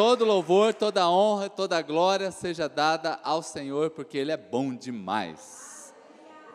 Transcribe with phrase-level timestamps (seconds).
[0.00, 5.94] Todo louvor, toda honra, toda glória seja dada ao Senhor, porque Ele é bom demais.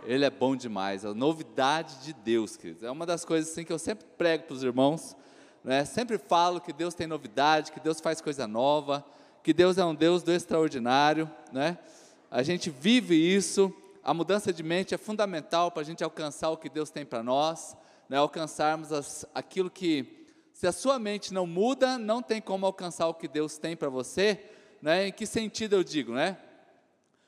[0.03, 1.05] Ele é bom demais.
[1.05, 2.81] A novidade de Deus, queridos.
[2.81, 5.15] É uma das coisas assim que eu sempre prego para os irmãos.
[5.63, 5.85] Né?
[5.85, 9.05] Sempre falo que Deus tem novidade, que Deus faz coisa nova,
[9.43, 11.29] que Deus é um Deus do extraordinário.
[11.53, 11.77] Né?
[12.31, 13.71] A gente vive isso.
[14.03, 17.21] A mudança de mente é fundamental para a gente alcançar o que Deus tem para
[17.21, 17.77] nós,
[18.09, 18.17] né?
[18.17, 20.24] alcançarmos as, aquilo que
[20.55, 23.89] se a sua mente não muda, não tem como alcançar o que Deus tem para
[23.89, 24.41] você.
[24.81, 25.07] Né?
[25.07, 26.37] Em que sentido eu digo, né?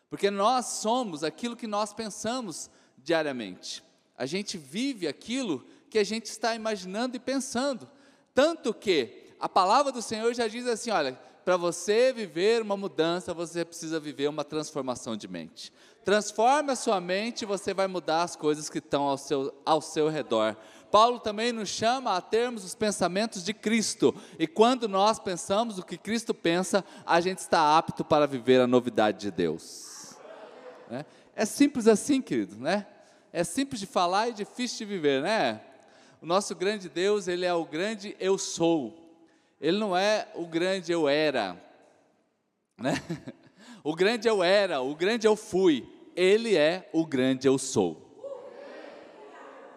[0.09, 3.84] Porque nós somos aquilo que nós pensamos diariamente.
[4.18, 7.90] A gente vive aquilo que a gente está imaginando e pensando.
[8.34, 13.34] Tanto que a palavra do Senhor já diz assim: olha, para você viver uma mudança,
[13.34, 15.73] você precisa viver uma transformação de mente.
[16.05, 20.07] Transforme a sua mente, você vai mudar as coisas que estão ao seu, ao seu
[20.07, 20.55] redor.
[20.91, 24.16] Paulo também nos chama a termos os pensamentos de Cristo.
[24.40, 28.68] E quando nós pensamos o que Cristo pensa, a gente está apto para viver a
[28.68, 30.16] novidade de Deus.
[30.90, 32.88] É, é simples assim, querido, né?
[33.32, 35.62] É simples de falar e difícil de viver, né?
[36.21, 39.07] O nosso grande Deus, ele é o grande eu sou.
[39.60, 41.62] Ele não é o grande eu era,
[42.77, 42.94] né?
[43.84, 45.88] O grande eu era, o grande eu fui.
[46.13, 48.07] Ele é o grande eu sou.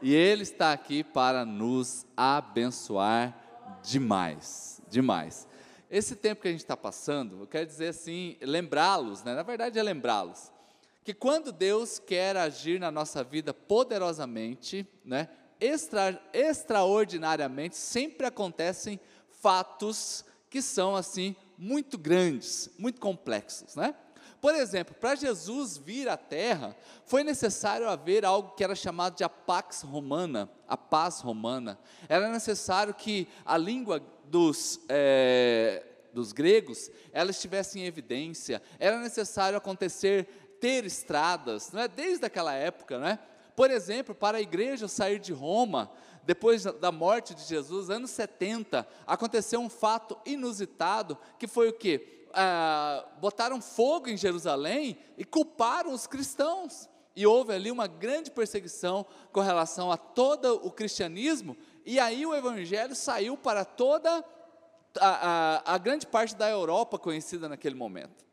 [0.02, 3.36] E Ele está aqui para nos abençoar
[3.82, 5.46] demais, demais.
[5.90, 9.34] Esse tempo que a gente está passando, eu quero dizer assim, lembrá-los, né?
[9.34, 10.50] na verdade é lembrá-los,
[11.04, 15.28] que quando Deus quer agir na nossa vida poderosamente, né?
[15.60, 23.94] Extra, extraordinariamente, sempre acontecem fatos que são assim muito grandes, muito complexos, né?
[24.40, 26.74] Por exemplo, para Jesus vir à terra,
[27.04, 31.78] foi necessário haver algo que era chamado de a pax romana, a paz romana.
[32.08, 38.62] Era necessário que a língua dos, é, dos gregos, ela estivesse em evidência.
[38.78, 41.88] Era necessário acontecer, ter estradas, não é?
[41.88, 43.18] desde aquela época, né?
[43.54, 45.90] Por exemplo, para a igreja sair de Roma,
[46.22, 52.19] depois da morte de Jesus, anos 70, aconteceu um fato inusitado, que foi o que?
[52.32, 56.88] Ah, botaram fogo em Jerusalém e culparam os cristãos.
[57.14, 62.34] E houve ali uma grande perseguição com relação a todo o cristianismo, e aí o
[62.34, 64.24] evangelho saiu para toda
[64.98, 68.24] a, a, a grande parte da Europa conhecida naquele momento.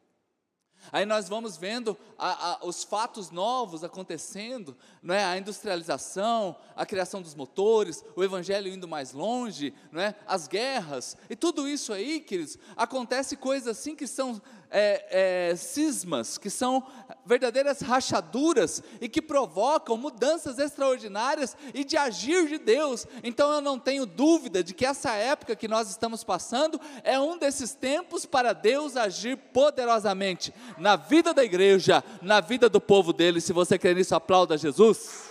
[0.92, 5.24] Aí nós vamos vendo a, a, os fatos novos acontecendo, não é?
[5.24, 10.16] a industrialização, a criação dos motores, o evangelho indo mais longe, não é?
[10.26, 16.38] as guerras, e tudo isso aí, queridos, acontece coisas assim que são é, é, cismas,
[16.38, 16.84] que são
[17.26, 23.06] verdadeiras rachaduras e que provocam mudanças extraordinárias e de agir de Deus.
[23.24, 27.38] Então eu não tenho dúvida de que essa época que nós estamos passando é um
[27.38, 33.42] desses tempos para Deus agir poderosamente na vida da igreja, na vida do povo dele.
[33.42, 35.28] Se você crê nisso, aplauda Jesus.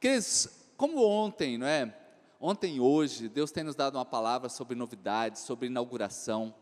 [0.00, 1.99] Queridos, como ontem, não é?
[2.42, 6.54] Ontem e hoje, Deus tem nos dado uma palavra sobre novidades, sobre inauguração.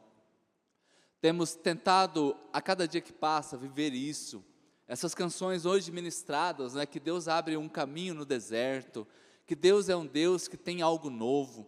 [1.20, 4.44] Temos tentado, a cada dia que passa, viver isso.
[4.88, 9.06] Essas canções hoje ministradas, né, que Deus abre um caminho no deserto,
[9.46, 11.64] que Deus é um Deus que tem algo novo.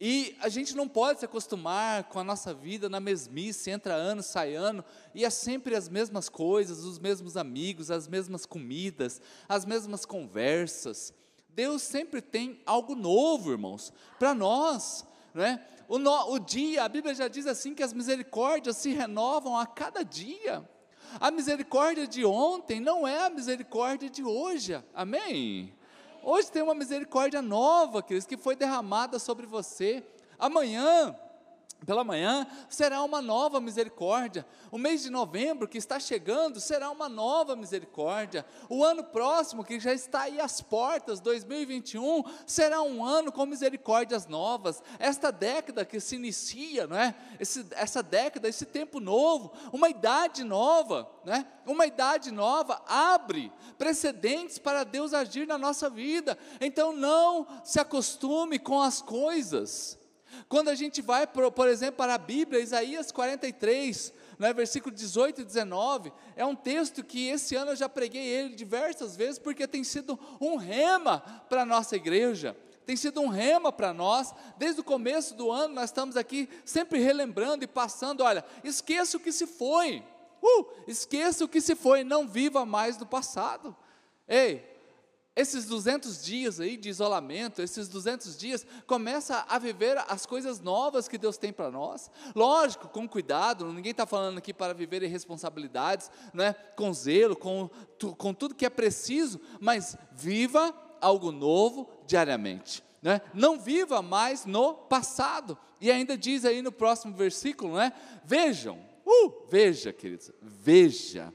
[0.00, 4.22] E a gente não pode se acostumar com a nossa vida na mesmice, entra ano,
[4.22, 9.64] sai ano, e é sempre as mesmas coisas, os mesmos amigos, as mesmas comidas, as
[9.64, 11.12] mesmas conversas.
[11.48, 15.06] Deus sempre tem algo novo, irmãos, para nós.
[15.34, 15.64] Né?
[15.88, 19.66] O, no, o dia, a Bíblia já diz assim que as misericórdias se renovam a
[19.66, 20.68] cada dia.
[21.18, 25.74] A misericórdia de ontem não é a misericórdia de hoje, amém?
[26.22, 30.04] Hoje tem uma misericórdia nova, queridos, que foi derramada sobre você.
[30.38, 31.18] Amanhã,
[31.86, 34.44] pela manhã, será uma nova misericórdia.
[34.70, 38.44] O mês de novembro que está chegando será uma nova misericórdia.
[38.68, 44.26] O ano próximo, que já está aí às portas, 2021, será um ano com misericórdias
[44.26, 44.82] novas.
[44.98, 47.14] Esta década que se inicia, não é?
[47.38, 51.46] Esse, essa década, esse tempo novo, uma idade nova, né?
[51.64, 56.36] Uma idade nova abre precedentes para Deus agir na nossa vida.
[56.60, 59.98] Então não se acostume com as coisas
[60.48, 65.40] quando a gente vai, por, por exemplo, para a Bíblia, Isaías 43, né, versículo 18
[65.40, 69.66] e 19, é um texto que esse ano eu já preguei ele diversas vezes, porque
[69.66, 72.56] tem sido um rema para a nossa igreja,
[72.86, 76.98] tem sido um rema para nós, desde o começo do ano nós estamos aqui sempre
[77.00, 80.02] relembrando e passando, olha, esqueça o que se foi,
[80.42, 83.76] uh, esqueça o que se foi, não viva mais do passado,
[84.26, 84.77] ei,
[85.38, 91.06] esses 200 dias aí de isolamento, esses 200 dias, começa a viver as coisas novas
[91.06, 92.10] que Deus tem para nós.
[92.34, 97.70] Lógico, com cuidado, ninguém está falando aqui para viver responsabilidades, né, com zelo, com,
[98.16, 102.82] com tudo que é preciso, mas viva algo novo diariamente.
[103.00, 103.20] Né?
[103.32, 105.56] Não viva mais no passado.
[105.80, 107.92] E ainda diz aí no próximo versículo, né?
[108.24, 108.76] Vejam,
[109.06, 111.32] uh, veja, queridos, veja.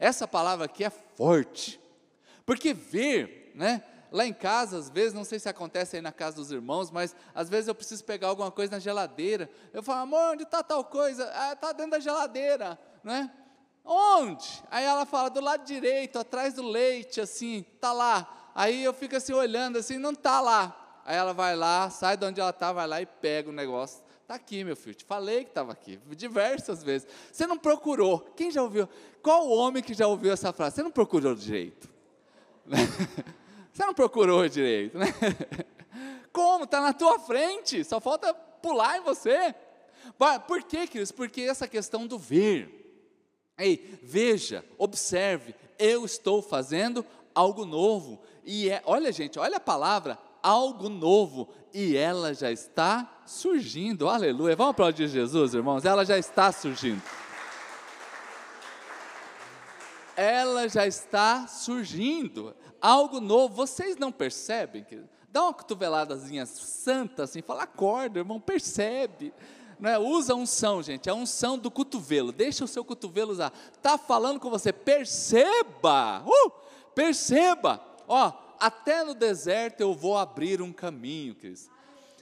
[0.00, 1.78] Essa palavra aqui é forte.
[2.46, 3.82] Porque ver né?
[4.12, 7.16] Lá em casa, às vezes, não sei se acontece aí na casa dos irmãos, mas
[7.34, 9.48] às vezes eu preciso pegar alguma coisa na geladeira.
[9.72, 11.30] Eu falo, amor, onde está tal coisa?
[11.34, 13.30] Ah, está dentro da geladeira, né?
[13.82, 14.62] Onde?
[14.70, 18.52] Aí ela fala, do lado direito, atrás do leite, assim, tá lá.
[18.54, 21.00] Aí eu fico assim olhando, assim, não tá lá.
[21.06, 24.04] Aí ela vai lá, sai de onde ela está, vai lá e pega o negócio.
[24.20, 27.08] Está aqui, meu filho, te falei que estava aqui, diversas vezes.
[27.32, 28.20] Você não procurou.
[28.36, 28.88] Quem já ouviu?
[29.22, 30.76] Qual homem que já ouviu essa frase?
[30.76, 31.88] Você não procurou direito.
[33.72, 35.06] Você não procurou direito, né?
[36.32, 36.64] Como?
[36.64, 39.54] Está na tua frente, só falta pular em você.
[40.46, 41.12] Por quê, queridos?
[41.12, 42.78] Porque essa questão do ver.
[43.58, 47.04] Ei, veja, observe, eu estou fazendo
[47.34, 48.20] algo novo.
[48.44, 51.48] E é, olha, gente, olha a palavra, algo novo.
[51.72, 54.08] E ela já está surgindo.
[54.08, 54.56] Aleluia.
[54.56, 55.84] Vamos aplaudir Jesus, irmãos?
[55.84, 57.02] Ela já está surgindo
[60.16, 63.54] ela já está surgindo, algo novo.
[63.54, 64.82] Vocês não percebem?
[64.82, 65.00] Que
[65.30, 69.32] dá uma cotoveladazinha santa assim, fala, acorda, irmão, percebe.
[69.78, 69.98] Não é?
[69.98, 72.32] Usa unção, gente, a unção do cotovelo.
[72.32, 73.52] Deixa o seu cotovelo usar.
[73.80, 76.22] Tá falando com você, perceba.
[76.26, 76.52] Uh,
[76.94, 77.80] perceba.
[78.06, 81.70] Ó, até no deserto eu vou abrir um caminho, Cris.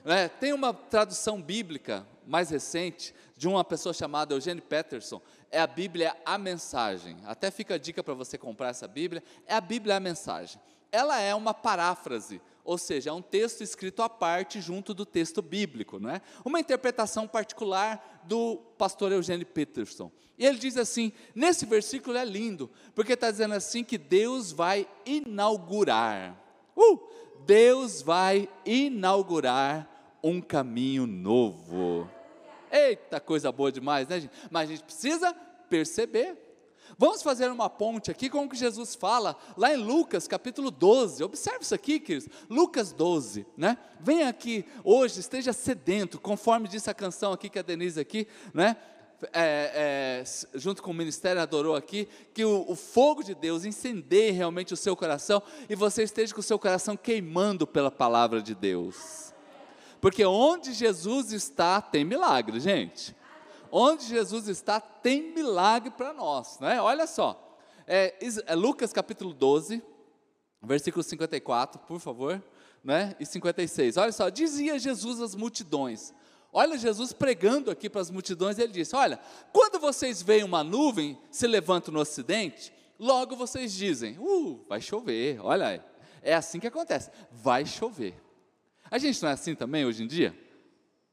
[0.05, 5.21] É, tem uma tradução bíblica mais recente de uma pessoa chamada Eugênio Peterson,
[5.51, 7.17] é a Bíblia a mensagem.
[7.25, 10.61] Até fica a dica para você comprar essa Bíblia, é a Bíblia a mensagem.
[10.93, 15.41] Ela é uma paráfrase, ou seja, é um texto escrito à parte junto do texto
[15.41, 16.21] bíblico, não é?
[16.45, 20.11] Uma interpretação particular do pastor Eugênio Peterson.
[20.37, 24.89] E ele diz assim: nesse versículo é lindo, porque está dizendo assim que Deus vai
[25.07, 26.37] inaugurar.
[26.77, 26.99] Uh,
[27.45, 29.89] Deus vai inaugurar
[30.23, 32.09] um caminho novo.
[32.71, 34.33] Eita, coisa boa demais, né, gente?
[34.51, 35.35] Mas a gente precisa
[35.69, 36.37] perceber.
[36.99, 41.23] Vamos fazer uma ponte aqui com o que Jesus fala lá em Lucas capítulo 12.
[41.23, 42.29] Observe isso aqui, queridos.
[42.49, 43.79] Lucas 12, né?
[44.01, 48.77] Venha aqui hoje, esteja sedento, conforme disse a canção aqui que a Denise aqui, né?
[49.35, 54.31] É, é, junto com o ministério adorou aqui, que o, o, fogo de Deus incendeie
[54.31, 58.55] realmente o seu coração e você esteja com o seu coração queimando pela palavra de
[58.55, 59.35] Deus.
[60.01, 63.15] Porque onde Jesus está, tem milagre, gente.
[63.71, 66.81] Onde Jesus está, tem milagre para nós, né?
[66.81, 68.17] Olha só, é,
[68.47, 69.83] é Lucas capítulo 12,
[70.63, 72.43] versículo 54, por favor,
[72.83, 73.15] né?
[73.21, 73.97] E 56.
[73.97, 76.13] Olha só, dizia Jesus às multidões.
[76.53, 79.21] Olha Jesus pregando aqui para as multidões, ele disse: Olha,
[79.53, 85.39] quando vocês veem uma nuvem se levanta no ocidente, logo vocês dizem: Uh, vai chover.
[85.41, 85.81] Olha aí,
[86.23, 88.21] é assim que acontece, vai chover.
[88.91, 90.37] A gente não é assim também hoje em dia?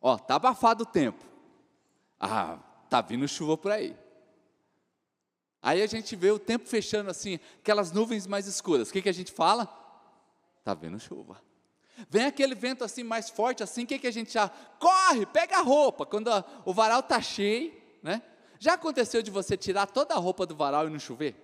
[0.01, 1.23] Ó, tá abafado o tempo.
[2.19, 2.57] Ah,
[2.89, 3.95] tá vindo chuva por aí.
[5.61, 8.89] Aí a gente vê o tempo fechando assim, aquelas nuvens mais escuras.
[8.89, 9.67] O que, que a gente fala?
[10.63, 11.41] Tá vendo chuva.
[12.09, 14.49] Vem aquele vento assim mais forte, assim, o que, que a gente já
[14.79, 17.73] corre, pega a roupa, quando a, o varal está cheio,
[18.03, 18.21] né?
[18.59, 21.35] Já aconteceu de você tirar toda a roupa do varal e não chover?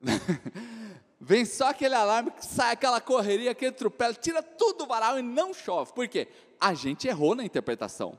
[1.20, 5.52] Vem só aquele alarme, sai aquela correria, aquele atropelo, tira tudo do varal e não
[5.52, 5.92] chove.
[5.92, 6.28] Por quê?
[6.60, 8.12] A gente errou na interpretação.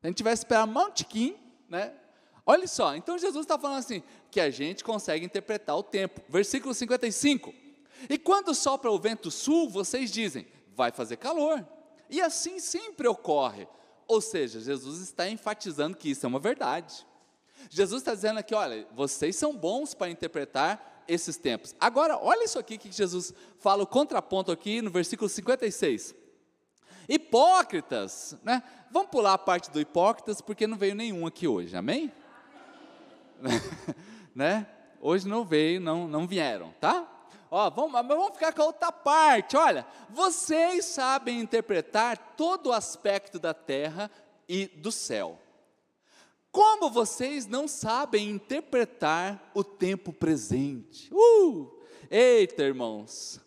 [0.00, 1.92] Se a gente tivesse esperado um tiquinho, né?
[2.44, 6.20] Olha só, então Jesus está falando assim, que a gente consegue interpretar o tempo.
[6.28, 7.54] Versículo 55.
[8.08, 11.64] E quando sopra o vento sul, vocês dizem, vai fazer calor.
[12.08, 13.68] E assim sempre ocorre.
[14.06, 17.06] Ou seja, Jesus está enfatizando que isso é uma verdade.
[17.68, 21.74] Jesus está dizendo aqui, olha, vocês são bons para interpretar esses tempos.
[21.80, 26.14] Agora, olha isso aqui que Jesus fala, o contraponto aqui no versículo 56.
[27.08, 28.62] Hipócritas, né?
[28.90, 32.12] Vamos pular a parte do hipócritas, porque não veio nenhum aqui hoje, amém?
[34.34, 34.66] né?
[35.00, 37.06] Hoje não veio, não, não vieram, tá?
[37.50, 39.56] Ó, vamos, vamos ficar com a outra parte.
[39.56, 44.10] Olha, vocês sabem interpretar todo o aspecto da terra
[44.46, 45.38] e do céu.
[46.50, 51.12] Como vocês não sabem interpretar o tempo presente?
[51.12, 51.70] Uh!
[52.10, 53.40] Eita, irmãos!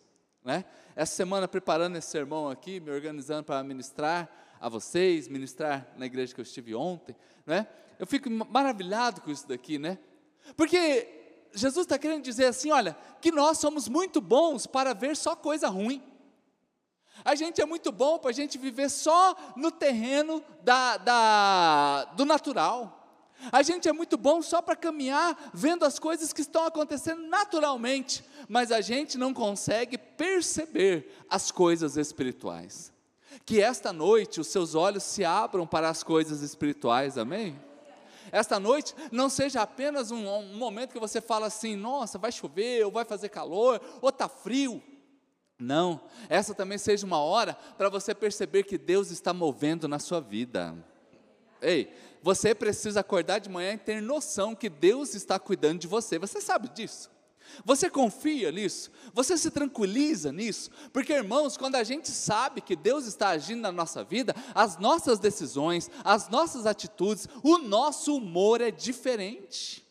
[0.44, 0.64] Né?
[0.94, 4.30] Essa semana, preparando esse sermão aqui, me organizando para ministrar
[4.60, 7.66] a vocês, ministrar na igreja que eu estive ontem, né?
[7.98, 9.98] eu fico maravilhado com isso daqui, né?
[10.56, 15.36] Porque Jesus está querendo dizer assim: olha, que nós somos muito bons para ver só
[15.36, 16.02] coisa ruim.
[17.24, 22.24] A gente é muito bom para a gente viver só no terreno da, da, do
[22.24, 22.98] natural.
[23.50, 28.24] A gente é muito bom só para caminhar vendo as coisas que estão acontecendo naturalmente,
[28.48, 32.92] mas a gente não consegue perceber as coisas espirituais.
[33.44, 37.58] Que esta noite os seus olhos se abram para as coisas espirituais, amém?
[38.30, 42.84] Esta noite não seja apenas um, um momento que você fala assim: nossa, vai chover,
[42.84, 44.82] ou vai fazer calor, ou está frio.
[45.58, 50.20] Não, essa também seja uma hora para você perceber que Deus está movendo na sua
[50.20, 50.74] vida.
[51.60, 51.92] Ei,
[52.22, 56.18] você precisa acordar de manhã e ter noção que Deus está cuidando de você.
[56.18, 57.10] Você sabe disso?
[57.64, 58.90] Você confia nisso?
[59.12, 60.70] Você se tranquiliza nisso?
[60.92, 65.18] Porque, irmãos, quando a gente sabe que Deus está agindo na nossa vida, as nossas
[65.18, 69.81] decisões, as nossas atitudes, o nosso humor é diferente.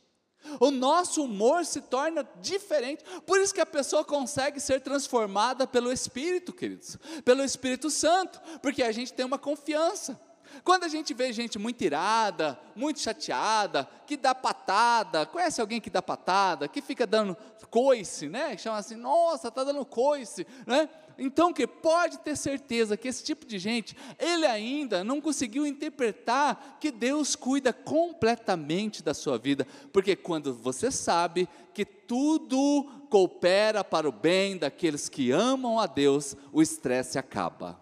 [0.60, 3.03] O nosso humor se torna diferente.
[3.25, 8.83] Por isso que a pessoa consegue ser transformada pelo Espírito, queridos, pelo Espírito Santo, porque
[8.83, 10.19] a gente tem uma confiança.
[10.63, 15.89] Quando a gente vê gente muito irada, muito chateada, que dá patada, conhece alguém que
[15.89, 17.38] dá patada, que fica dando
[17.69, 18.57] coice, né?
[18.57, 20.89] Chama assim, nossa, está dando coice, né?
[21.23, 26.79] Então, que pode ter certeza que esse tipo de gente, ele ainda não conseguiu interpretar
[26.79, 34.09] que Deus cuida completamente da sua vida, porque quando você sabe que tudo coopera para
[34.09, 37.79] o bem daqueles que amam a Deus, o estresse acaba.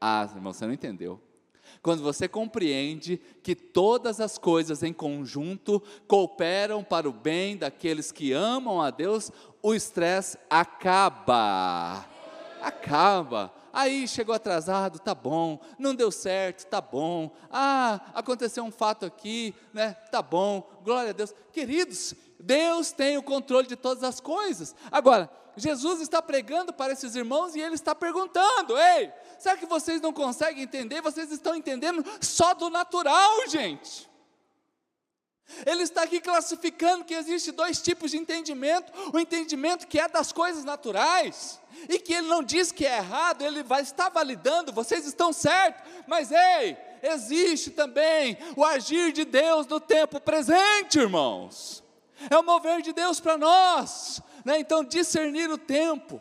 [0.00, 1.20] Ah, irmão, você não entendeu
[1.82, 8.32] quando você compreende que todas as coisas em conjunto cooperam para o bem daqueles que
[8.32, 9.30] amam a Deus,
[9.62, 12.17] o estresse acaba.
[12.62, 13.52] Acaba.
[13.72, 15.60] Aí chegou atrasado, tá bom.
[15.78, 17.30] Não deu certo, tá bom.
[17.50, 19.92] Ah, aconteceu um fato aqui, né?
[20.10, 20.68] Tá bom.
[20.82, 21.34] Glória a Deus.
[21.52, 24.74] Queridos, Deus tem o controle de todas as coisas.
[24.90, 30.00] Agora, Jesus está pregando para esses irmãos e ele está perguntando: Ei, será que vocês
[30.00, 31.02] não conseguem entender?
[31.02, 34.08] Vocês estão entendendo só do natural, gente.
[35.64, 40.32] Ele está aqui classificando que existe dois tipos de entendimento: o entendimento que é das
[40.32, 45.06] coisas naturais, e que ele não diz que é errado, ele vai estar validando, vocês
[45.06, 51.82] estão certos, mas ei, existe também o agir de Deus no tempo presente, irmãos.
[52.30, 54.20] É o mover de Deus para nós.
[54.44, 54.58] Né?
[54.58, 56.20] Então, discernir o tempo.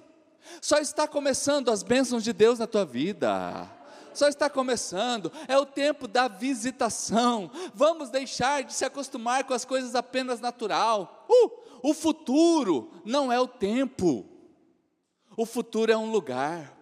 [0.61, 3.69] Só está começando as bênçãos de Deus na tua vida.
[4.17, 7.51] Só está começando, é o tempo da visitação.
[7.73, 11.25] Vamos deixar de se acostumar com as coisas apenas natural.
[11.29, 14.25] Uh, o futuro não é o tempo,
[15.35, 16.75] o futuro é um lugar.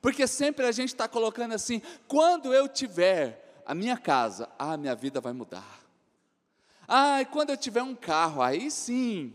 [0.00, 4.94] Porque sempre a gente está colocando assim: quando eu tiver a minha casa, ah, minha
[4.94, 5.80] vida vai mudar.
[6.86, 9.32] Ah, quando eu tiver um carro, aí sim,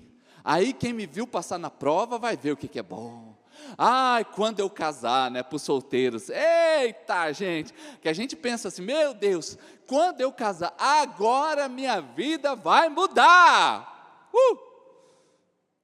[0.49, 3.36] Aí quem me viu passar na prova vai ver o que, que é bom.
[3.77, 6.29] Ai, quando eu casar, né, para os solteiros.
[6.29, 12.55] Eita, gente, que a gente pensa assim, meu Deus, quando eu casar, agora minha vida
[12.55, 14.29] vai mudar.
[14.33, 14.67] Uh!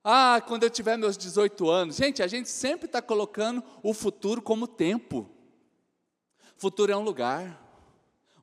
[0.04, 1.96] Ah, quando eu tiver meus 18 anos.
[1.96, 5.30] Gente, a gente sempre está colocando o futuro como tempo.
[6.58, 7.62] Futuro é um lugar,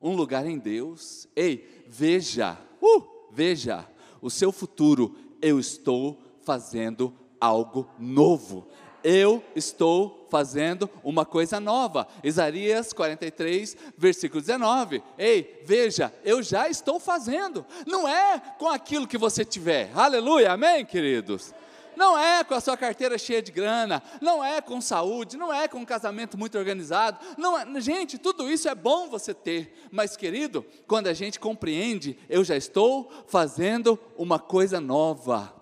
[0.01, 1.29] um lugar em Deus.
[1.37, 3.87] Ei, veja, uh, veja,
[4.23, 8.69] o seu futuro eu estou fazendo algo novo.
[9.03, 12.07] Eu estou fazendo uma coisa nova.
[12.23, 15.03] Isaías 43, versículo 19.
[15.19, 17.67] Ei, veja, eu já estou fazendo.
[17.87, 19.91] Não é com aquilo que você tiver.
[19.95, 21.53] Aleluia, amém, queridos?
[21.97, 25.69] Não é com a sua carteira cheia de grana, não é com saúde, não é
[25.69, 27.19] com um casamento muito organizado.
[27.37, 32.19] Não é, gente, tudo isso é bom você ter, mas querido, quando a gente compreende,
[32.27, 35.60] eu já estou fazendo uma coisa nova.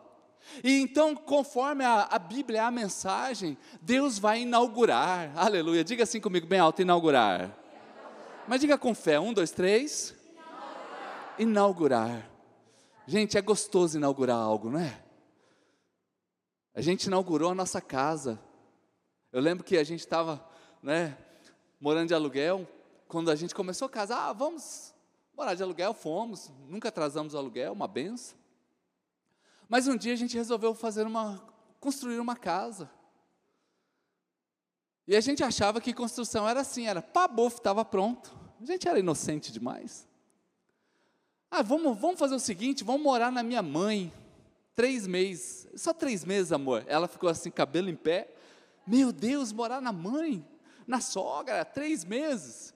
[0.63, 6.47] E então, conforme a, a Bíblia, a mensagem, Deus vai inaugurar, aleluia, diga assim comigo,
[6.47, 7.41] bem alto: inaugurar.
[7.41, 8.45] inaugurar.
[8.47, 10.15] Mas diga com fé: um, dois, três.
[10.37, 11.35] Inaugurar.
[11.39, 12.31] inaugurar.
[13.07, 15.01] Gente, é gostoso inaugurar algo, não é?
[16.75, 18.39] A gente inaugurou a nossa casa.
[19.33, 20.47] Eu lembro que a gente estava,
[20.83, 21.19] né,
[21.81, 22.69] morando de aluguel.
[23.09, 24.95] Quando a gente começou a casar, ah, vamos
[25.37, 26.53] morar de aluguel, fomos.
[26.69, 28.38] Nunca atrasamos o aluguel, uma benção.
[29.69, 31.43] Mas um dia a gente resolveu fazer uma,
[31.79, 32.91] construir uma casa.
[35.07, 38.35] E a gente achava que construção era assim, era pá, estava pronto.
[38.61, 40.09] A gente era inocente demais.
[41.51, 44.13] Ah, vamos, vamos fazer o seguinte, vamos morar na minha mãe.
[44.75, 46.85] Três meses, só três meses, amor.
[46.87, 48.33] Ela ficou assim, cabelo em pé.
[48.87, 50.47] Meu Deus, morar na mãe,
[50.87, 52.73] na sogra, três meses.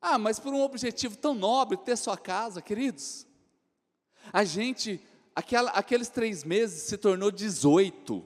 [0.00, 3.26] Ah, mas por um objetivo tão nobre, ter sua casa, queridos.
[4.32, 5.00] A gente
[5.34, 8.24] aquela, aqueles três meses se tornou 18.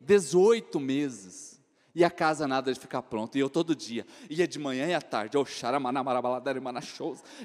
[0.00, 1.60] 18 meses.
[1.94, 3.36] E a casa nada de ficar pronta.
[3.36, 5.36] E eu todo dia, ia de manhã e à tarde.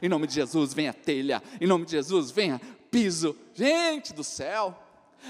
[0.02, 1.42] Em nome de Jesus, venha telha.
[1.60, 3.36] Em nome de Jesus, venha piso.
[3.54, 4.78] Gente do céu.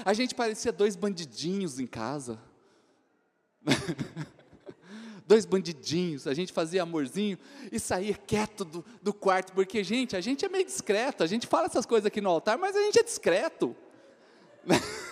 [0.04, 2.38] A gente parecia dois bandidinhos em casa.
[5.26, 7.38] dois bandidinhos, a gente fazia amorzinho
[7.72, 11.46] e saía quieto do, do quarto, porque, gente, a gente é meio discreto, a gente
[11.46, 13.74] fala essas coisas aqui no altar, mas a gente é discreto.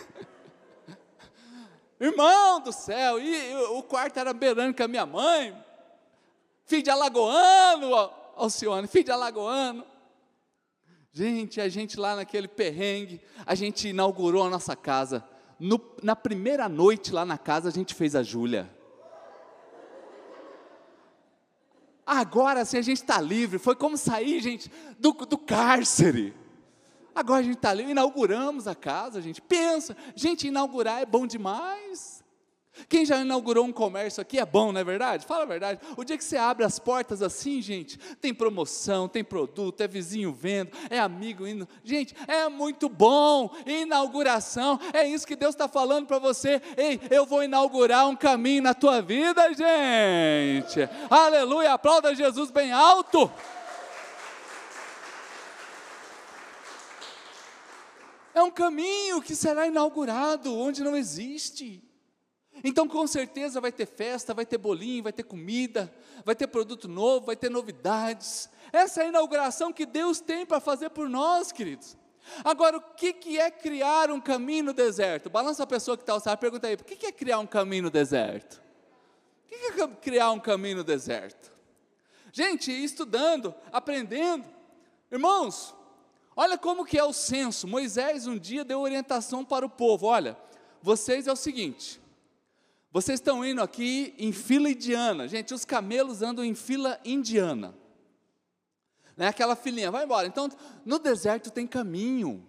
[2.00, 5.56] Irmão do céu, e, e, o quarto era beirando com a minha mãe,
[6.64, 7.94] filho de alagoano,
[8.36, 9.84] Alcione, filho de alagoano.
[11.12, 15.24] Gente, a gente lá naquele perrengue, a gente inaugurou a nossa casa.
[15.60, 18.68] No, na primeira noite lá na casa, a gente fez a Júlia.
[22.06, 23.58] Agora sim a gente está livre.
[23.58, 26.34] Foi como sair, gente, do, do cárcere.
[27.14, 29.40] Agora a gente está livre, inauguramos a casa, gente.
[29.40, 32.13] Pensa, gente, inaugurar é bom demais.
[32.88, 35.24] Quem já inaugurou um comércio aqui é bom, não é verdade?
[35.24, 35.80] Fala a verdade.
[35.96, 40.32] O dia que você abre as portas assim, gente, tem promoção, tem produto, é vizinho
[40.32, 41.68] vendo, é amigo indo.
[41.84, 43.50] Gente, é muito bom.
[43.64, 46.60] Inauguração, é isso que Deus está falando para você.
[46.76, 50.88] Ei, eu vou inaugurar um caminho na tua vida, gente.
[51.08, 53.30] Aleluia, aplauda Jesus bem alto.
[58.34, 61.83] É um caminho que será inaugurado onde não existe.
[62.62, 65.92] Então, com certeza, vai ter festa, vai ter bolinho, vai ter comida,
[66.24, 68.48] vai ter produto novo, vai ter novidades.
[68.72, 71.96] Essa é a inauguração que Deus tem para fazer por nós, queridos.
[72.44, 75.28] Agora, o que, que é criar um caminho no deserto?
[75.28, 77.84] Balança a pessoa que está sabe, pergunta aí, o que, que é criar um caminho
[77.84, 78.62] no deserto?
[79.44, 81.52] O que, que é criar um caminho no deserto?
[82.32, 84.48] Gente, estudando, aprendendo.
[85.12, 85.74] Irmãos,
[86.34, 87.68] olha como que é o censo.
[87.68, 90.06] Moisés um dia deu orientação para o povo.
[90.06, 90.36] Olha,
[90.82, 92.00] vocês é o seguinte,
[92.94, 95.26] vocês estão indo aqui em fila indiana.
[95.26, 97.74] Gente, os camelos andam em fila indiana.
[99.16, 99.26] Né?
[99.26, 100.28] Aquela filinha, vai embora.
[100.28, 100.48] Então,
[100.84, 102.46] no deserto tem caminho.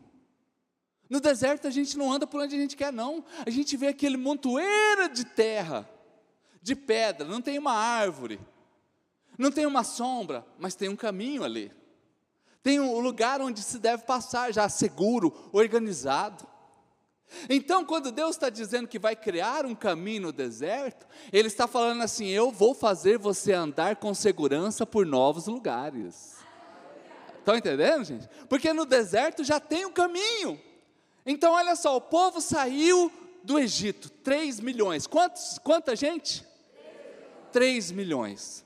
[1.10, 3.26] No deserto a gente não anda por onde a gente quer, não.
[3.44, 5.90] A gente vê aquele montoeiro de terra,
[6.62, 8.40] de pedra, não tem uma árvore,
[9.40, 11.72] não tem uma sombra, mas tem um caminho ali.
[12.62, 16.48] Tem um lugar onde se deve passar, já seguro, organizado.
[17.50, 22.02] Então, quando Deus está dizendo que vai criar um caminho no deserto, Ele está falando
[22.02, 26.36] assim: eu vou fazer você andar com segurança por novos lugares.
[27.40, 28.28] Estão entendendo, gente?
[28.50, 30.60] Porque no deserto já tem um caminho.
[31.26, 33.12] Então, olha só, o povo saiu
[33.44, 35.06] do Egito, 3 milhões.
[35.06, 36.46] Quantos, quanta gente?
[37.52, 38.66] 3 milhões.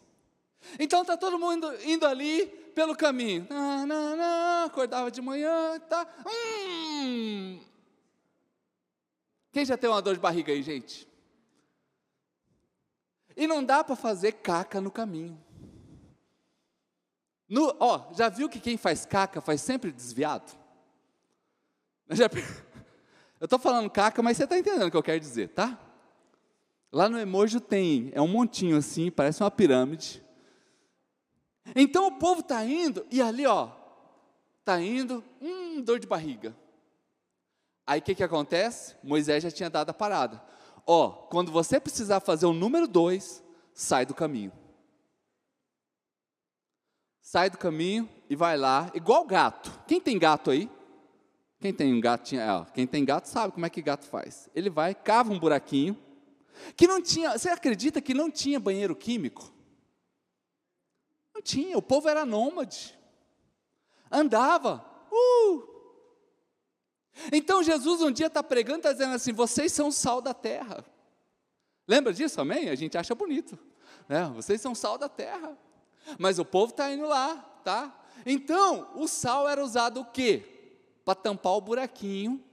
[0.80, 3.48] Então está todo mundo indo ali pelo caminho.
[4.65, 6.08] acordava de manhã, tá.
[6.26, 7.60] Hum,
[9.51, 11.07] quem já tem uma dor de barriga aí, gente?
[13.35, 15.41] E não dá para fazer caca no caminho.
[17.47, 20.51] No, ó, já viu que quem faz caca faz sempre desviado?
[22.12, 22.25] Já,
[23.39, 25.79] eu estou falando caca, mas você está entendendo o que eu quero dizer, tá?
[26.91, 30.23] Lá no emoji tem, é um montinho assim, parece uma pirâmide.
[31.75, 33.69] Então o povo está indo, e ali, ó,
[34.59, 36.55] está indo, hum, dor de barriga.
[37.89, 38.95] Aí o que, que acontece?
[39.02, 40.39] Moisés já tinha dado a parada.
[40.86, 44.52] Ó, oh, quando você precisar fazer o número dois, sai do caminho.
[47.19, 49.71] Sai do caminho e vai lá, igual gato.
[49.88, 50.69] Quem tem gato aí?
[51.60, 52.41] Quem tem um gatinho?
[52.41, 54.47] É, quem tem gato sabe como é que gato faz.
[54.54, 55.97] Ele vai, cava um buraquinho,
[56.78, 57.39] que não tinha.
[57.39, 59.52] Você acredita que não tinha banheiro químico?
[61.34, 62.95] Não tinha, o povo era nômade.
[64.12, 65.68] Andava, uh,
[67.32, 70.86] então Jesus um dia está pregando, está dizendo assim: vocês são o sal da terra.
[71.88, 72.69] Lembra disso, amém?
[72.69, 73.58] A gente acha bonito.
[74.08, 74.32] Né?
[74.36, 75.58] Vocês são sal da terra.
[76.17, 77.95] Mas o povo está indo lá, tá?
[78.25, 80.43] Então, o sal era usado o quê?
[81.05, 82.43] Para tampar o buraquinho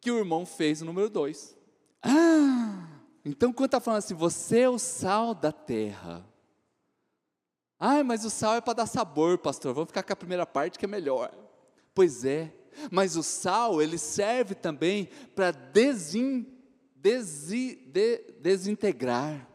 [0.00, 1.56] que o irmão fez no número 2.
[2.02, 2.88] Ah,
[3.24, 6.24] então, quando está falando assim, você é o sal da terra.
[7.78, 9.72] Ah, mas o sal é para dar sabor, pastor.
[9.72, 11.32] Vamos ficar com a primeira parte que é melhor.
[11.94, 12.52] Pois é,
[12.90, 16.46] mas o sal, ele serve também para desin,
[16.96, 19.48] desi, de, desintegrar.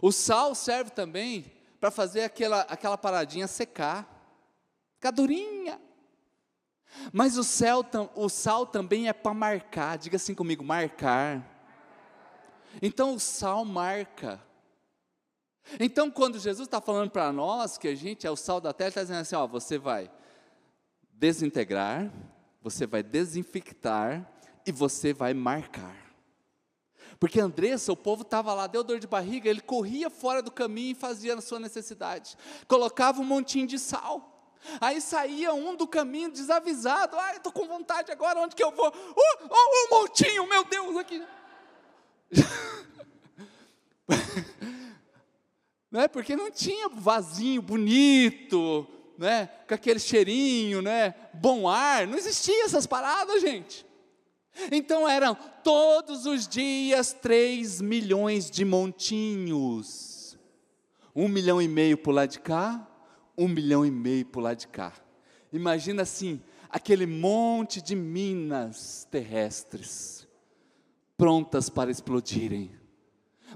[0.00, 4.08] O sal serve também para fazer aquela, aquela paradinha secar,
[4.94, 5.80] ficar durinha.
[7.12, 11.44] Mas o, céu, o sal também é para marcar, diga assim comigo: marcar.
[12.80, 14.40] Então o sal marca.
[15.78, 18.88] Então, quando Jesus está falando para nós que a gente é o sal da terra,
[18.88, 20.10] está dizendo assim: ó, você vai
[21.20, 22.10] desintegrar,
[22.62, 24.26] você vai desinfectar
[24.66, 25.94] e você vai marcar.
[27.18, 30.92] Porque Andressa, o povo estava lá, deu dor de barriga, ele corria fora do caminho
[30.92, 32.38] e fazia a sua necessidade.
[32.66, 34.56] Colocava um montinho de sal.
[34.80, 37.18] Aí saía um do caminho desavisado.
[37.18, 38.88] Ah, estou com vontade agora, onde que eu vou?
[38.88, 41.22] Uh, oh, um montinho, meu Deus, aqui.
[45.90, 46.08] né?
[46.08, 48.86] Porque não tinha vasinho bonito,
[49.20, 49.50] né?
[49.68, 51.14] com aquele cheirinho, né?
[51.34, 53.86] bom ar, não existia essas paradas, gente.
[54.72, 60.38] Então eram todos os dias três milhões de montinhos.
[61.14, 62.88] Um milhão e meio por lá de cá,
[63.36, 64.94] um milhão e meio por lá de cá.
[65.52, 70.26] Imagina assim, aquele monte de minas terrestres,
[71.18, 72.72] prontas para explodirem.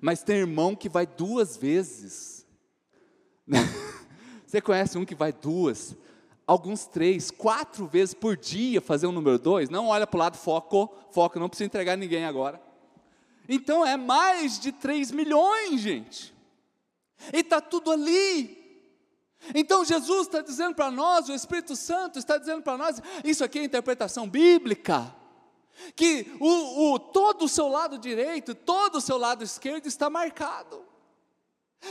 [0.02, 2.46] Mas tem irmão que vai duas vezes.
[4.54, 5.96] Você conhece um que vai duas?
[6.46, 10.20] alguns três, quatro vezes por dia fazer o um número dois, não olha para o
[10.20, 12.62] lado, foco, foco, não precisa entregar ninguém agora.
[13.48, 16.34] Então é mais de 3 milhões, gente.
[17.32, 18.86] E está tudo ali.
[19.54, 23.58] Então Jesus está dizendo para nós, o Espírito Santo está dizendo para nós, isso aqui
[23.58, 25.12] é interpretação bíblica,
[25.96, 30.83] que o, o, todo o seu lado direito, todo o seu lado esquerdo está marcado.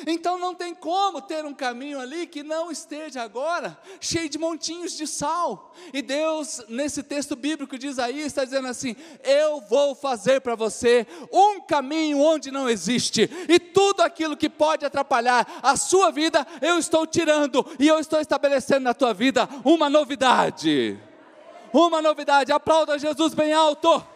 [0.08, 4.96] Então não tem como ter um caminho ali que não esteja agora cheio de montinhos
[4.98, 5.74] de sal.
[5.94, 11.06] E Deus, nesse texto bíblico de Isaías, está dizendo assim: Eu vou fazer para você
[11.32, 16.78] um caminho onde não existe, e tudo aquilo que pode atrapalhar a sua vida, eu
[16.78, 21.00] estou tirando, e eu estou estabelecendo na tua vida uma novidade.
[21.72, 24.13] Uma novidade, aplauda Jesus bem alto.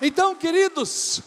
[0.00, 1.22] Então, queridos,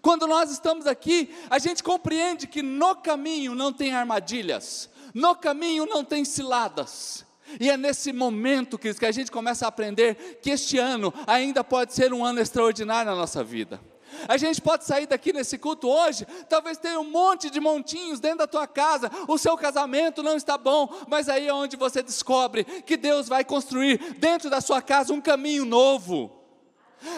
[0.00, 5.86] quando nós estamos aqui, a gente compreende que no caminho não tem armadilhas, no caminho
[5.86, 7.24] não tem ciladas.
[7.60, 11.62] E é nesse momento, queridos, que a gente começa a aprender que este ano ainda
[11.62, 13.80] pode ser um ano extraordinário na nossa vida.
[14.28, 18.38] A gente pode sair daqui nesse culto hoje, talvez tenha um monte de montinhos dentro
[18.38, 22.64] da tua casa, o seu casamento não está bom, mas aí é onde você descobre
[22.64, 26.41] que Deus vai construir dentro da sua casa um caminho novo.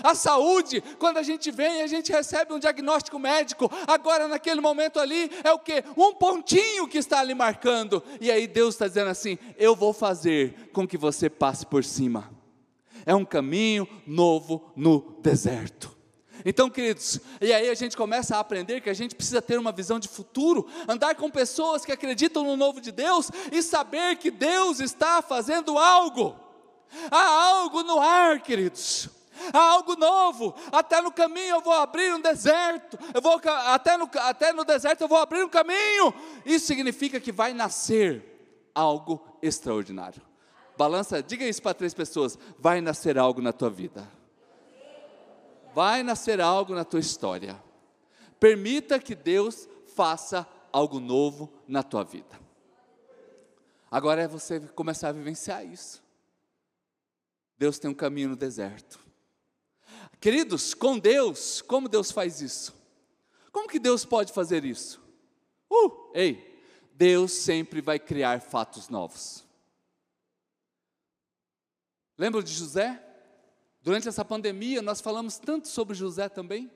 [0.02, 3.70] A saúde, quando a gente vem, a gente recebe um diagnóstico médico.
[3.86, 5.84] Agora, naquele momento ali, é o que?
[5.96, 8.02] Um pontinho que está ali marcando.
[8.20, 12.30] E aí Deus está dizendo assim: Eu vou fazer com que você passe por cima.
[13.06, 15.94] É um caminho novo no deserto.
[16.44, 19.72] Então, queridos, e aí a gente começa a aprender que a gente precisa ter uma
[19.72, 24.30] visão de futuro, andar com pessoas que acreditam no novo de Deus e saber que
[24.30, 26.38] Deus está fazendo algo.
[27.10, 29.08] Há algo no ar, queridos
[29.52, 30.54] há algo novo.
[30.72, 32.98] Até no caminho eu vou abrir um deserto.
[33.12, 36.14] Eu vou até no, até no deserto eu vou abrir um caminho.
[36.44, 40.22] Isso significa que vai nascer algo extraordinário.
[40.76, 42.38] Balança, diga isso para três pessoas.
[42.58, 44.08] Vai nascer algo na tua vida.
[45.74, 47.60] Vai nascer algo na tua história.
[48.38, 52.40] Permita que Deus faça algo novo na tua vida.
[53.90, 56.02] Agora é você começar a vivenciar isso.
[57.56, 58.98] Deus tem um caminho no deserto.
[60.24, 62.74] Queridos, com Deus, como Deus faz isso?
[63.52, 64.98] Como que Deus pode fazer isso?
[65.70, 69.44] Uh, ei, Deus sempre vai criar fatos novos.
[72.16, 73.04] Lembra de José?
[73.82, 76.72] Durante essa pandemia, nós falamos tanto sobre José também.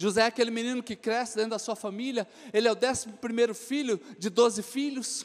[0.00, 3.54] José é aquele menino que cresce dentro da sua família, ele é o décimo primeiro
[3.54, 5.24] filho de doze filhos,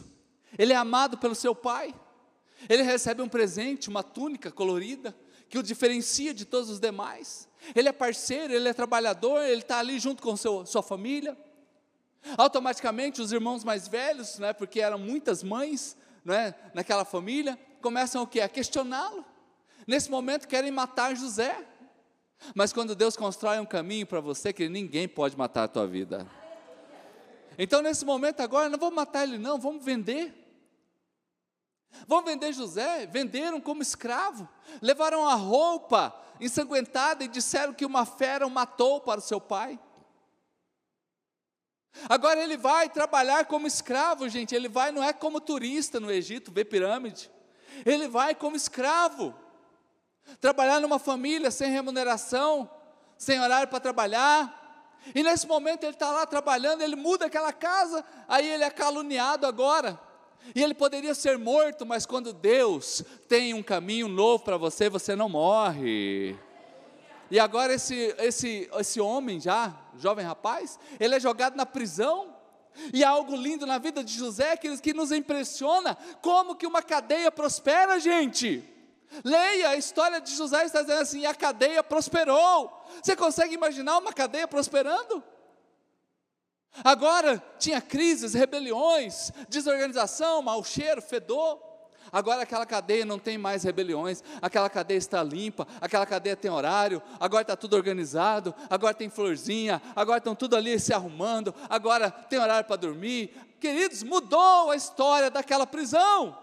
[0.56, 1.96] ele é amado pelo seu pai,
[2.70, 5.16] ele recebe um presente, uma túnica colorida,
[5.54, 7.48] que o diferencia de todos os demais.
[7.76, 11.38] Ele é parceiro, ele é trabalhador, ele está ali junto com seu, sua família.
[12.36, 18.26] Automaticamente, os irmãos mais velhos, né, porque eram muitas mães né, naquela família, começam o
[18.26, 18.42] quê?
[18.42, 19.24] A questioná-lo.
[19.86, 21.56] Nesse momento, querem matar José.
[22.56, 26.26] Mas quando Deus constrói um caminho para você, que ninguém pode matar a tua vida.
[27.60, 30.34] Então, nesse momento agora, não vamos matar ele, não, vamos vender.
[32.08, 33.06] Vão vender José?
[33.06, 34.47] Venderam como escravo.
[34.82, 39.79] Levaram a roupa ensanguentada e disseram que uma fera o matou para o seu pai.
[42.10, 44.56] Agora ele vai trabalhar como escravo, gente.
[44.56, 47.29] Ele vai, não é como turista no Egito, ver pirâmide.
[47.86, 49.34] Ele vai como escravo.
[50.39, 52.69] Trabalhar numa família sem remuneração,
[53.17, 54.62] sem horário para trabalhar.
[55.13, 59.45] E nesse momento ele está lá trabalhando, ele muda aquela casa, aí ele é caluniado
[59.45, 59.99] agora.
[60.53, 65.15] E ele poderia ser morto, mas quando Deus tem um caminho novo para você, você
[65.15, 66.36] não morre.
[67.32, 72.34] E agora esse, esse, esse homem já, jovem rapaz, ele é jogado na prisão.
[72.91, 76.82] E há algo lindo na vida de José que, que nos impressiona como que uma
[76.82, 78.67] cadeia prospera, gente.
[79.23, 82.86] Leia a história de José, está dizendo assim: a cadeia prosperou.
[83.01, 85.23] Você consegue imaginar uma cadeia prosperando?
[86.82, 91.62] Agora tinha crises, rebeliões, desorganização, mau cheiro, fedor.
[92.12, 97.02] Agora aquela cadeia não tem mais rebeliões, aquela cadeia está limpa, aquela cadeia tem horário,
[97.20, 102.38] agora está tudo organizado, agora tem florzinha, agora estão tudo ali se arrumando, agora tem
[102.38, 103.36] horário para dormir.
[103.60, 106.38] Queridos, mudou a história daquela prisão.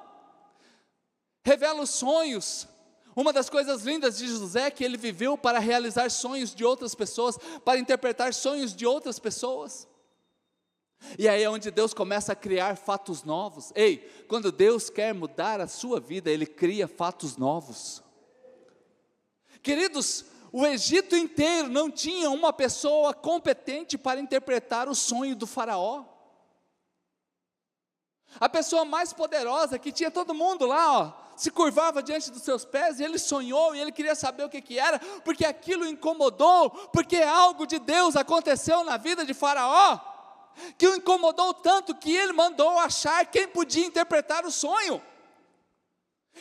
[1.45, 2.66] Revela os sonhos.
[3.14, 6.95] Uma das coisas lindas de José é que ele viveu para realizar sonhos de outras
[6.95, 9.89] pessoas, para interpretar sonhos de outras pessoas.
[11.18, 13.72] E aí é onde Deus começa a criar fatos novos.
[13.74, 18.02] Ei, quando Deus quer mudar a sua vida, Ele cria fatos novos.
[19.62, 26.04] Queridos, o Egito inteiro não tinha uma pessoa competente para interpretar o sonho do Faraó.
[28.38, 32.64] A pessoa mais poderosa que tinha todo mundo lá, ó, se curvava diante dos seus
[32.64, 36.70] pés e ele sonhou e ele queria saber o que, que era, porque aquilo incomodou,
[36.92, 40.10] porque algo de Deus aconteceu na vida de Faraó
[40.79, 45.03] que o incomodou tanto que ele mandou achar quem podia interpretar o sonho.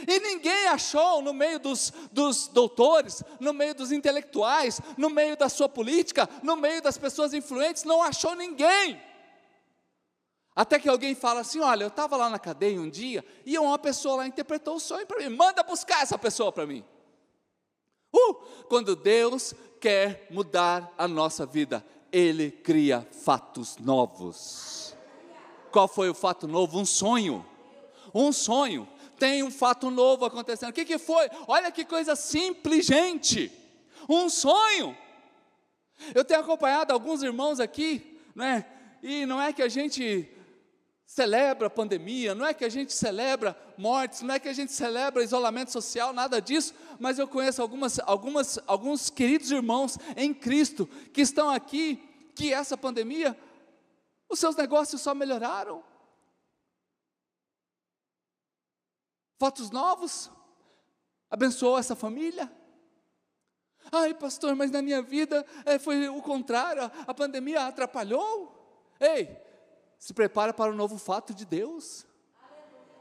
[0.08, 5.50] E ninguém achou no meio dos, dos, doutores, no meio dos intelectuais, no meio da
[5.50, 9.02] sua política, no meio das pessoas influentes, não achou ninguém.
[10.56, 13.78] Até que alguém fala assim: Olha, eu estava lá na cadeia um dia e uma
[13.80, 16.86] pessoa lá interpretou o sonho para mim, manda buscar essa pessoa para mim.
[18.14, 18.34] Uh,
[18.68, 24.96] quando Deus quer mudar a nossa vida, ele cria fatos novos.
[25.72, 26.80] Qual foi o fato novo?
[26.80, 27.46] Um sonho.
[28.14, 28.88] Um sonho.
[29.18, 30.70] Tem um fato novo acontecendo.
[30.70, 31.30] O que, que foi?
[31.48, 33.52] Olha que coisa simples, gente.
[34.08, 34.98] Um sonho.
[36.16, 38.66] Eu tenho acompanhado alguns irmãos aqui, né?
[39.04, 40.30] E não é que a gente
[41.10, 44.72] celebra a pandemia, não é que a gente celebra mortes, não é que a gente
[44.72, 50.86] celebra isolamento social, nada disso, mas eu conheço algumas, algumas, alguns queridos irmãos em Cristo
[51.12, 51.96] que estão aqui,
[52.36, 53.36] que essa pandemia,
[54.30, 55.84] os seus negócios só melhoraram.
[59.40, 60.30] Fotos novos,
[61.28, 62.52] abençoou essa família.
[63.92, 68.94] Ai, pastor, mas na minha vida é, foi o contrário, a pandemia atrapalhou.
[69.00, 69.49] Ei,
[70.00, 72.08] se prepare para o novo fato de Deus.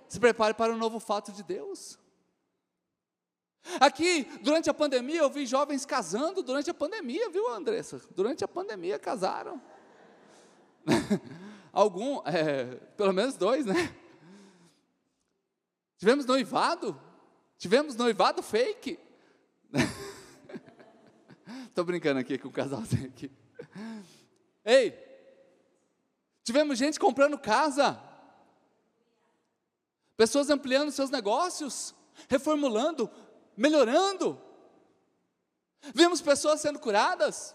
[0.08, 1.98] Se prepare para o novo fato de Deus.
[3.80, 8.00] Aqui, durante a pandemia, eu vi jovens casando durante a pandemia, viu, Andressa?
[8.14, 9.61] Durante a pandemia casaram.
[11.72, 12.64] Algum, é,
[12.96, 13.94] pelo menos dois, né?
[15.98, 17.00] Tivemos noivado,
[17.58, 18.98] tivemos noivado fake.
[21.68, 23.30] Estou brincando aqui com o casalzinho aqui.
[24.64, 25.07] Ei,
[26.48, 28.02] Tivemos gente comprando casa,
[30.16, 31.94] pessoas ampliando seus negócios,
[32.26, 33.11] reformulando,
[33.54, 34.40] melhorando.
[35.94, 37.54] Vimos pessoas sendo curadas.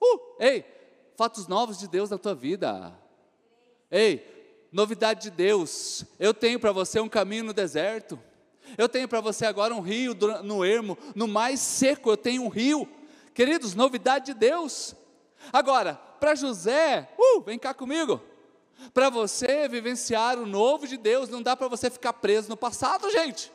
[0.00, 0.64] Uh, ei,
[1.18, 2.98] fatos novos de Deus na tua vida.
[3.90, 6.06] Ei, novidade de Deus.
[6.18, 8.18] Eu tenho para você um caminho no deserto.
[8.78, 12.48] Eu tenho para você agora um rio no ermo, no mais seco eu tenho um
[12.48, 12.88] rio.
[13.34, 14.94] Queridos, novidade de Deus.
[15.52, 18.20] Agora, para José, uh, vem cá comigo.
[18.94, 23.10] Para você vivenciar o novo de Deus, não dá para você ficar preso no passado,
[23.10, 23.52] gente.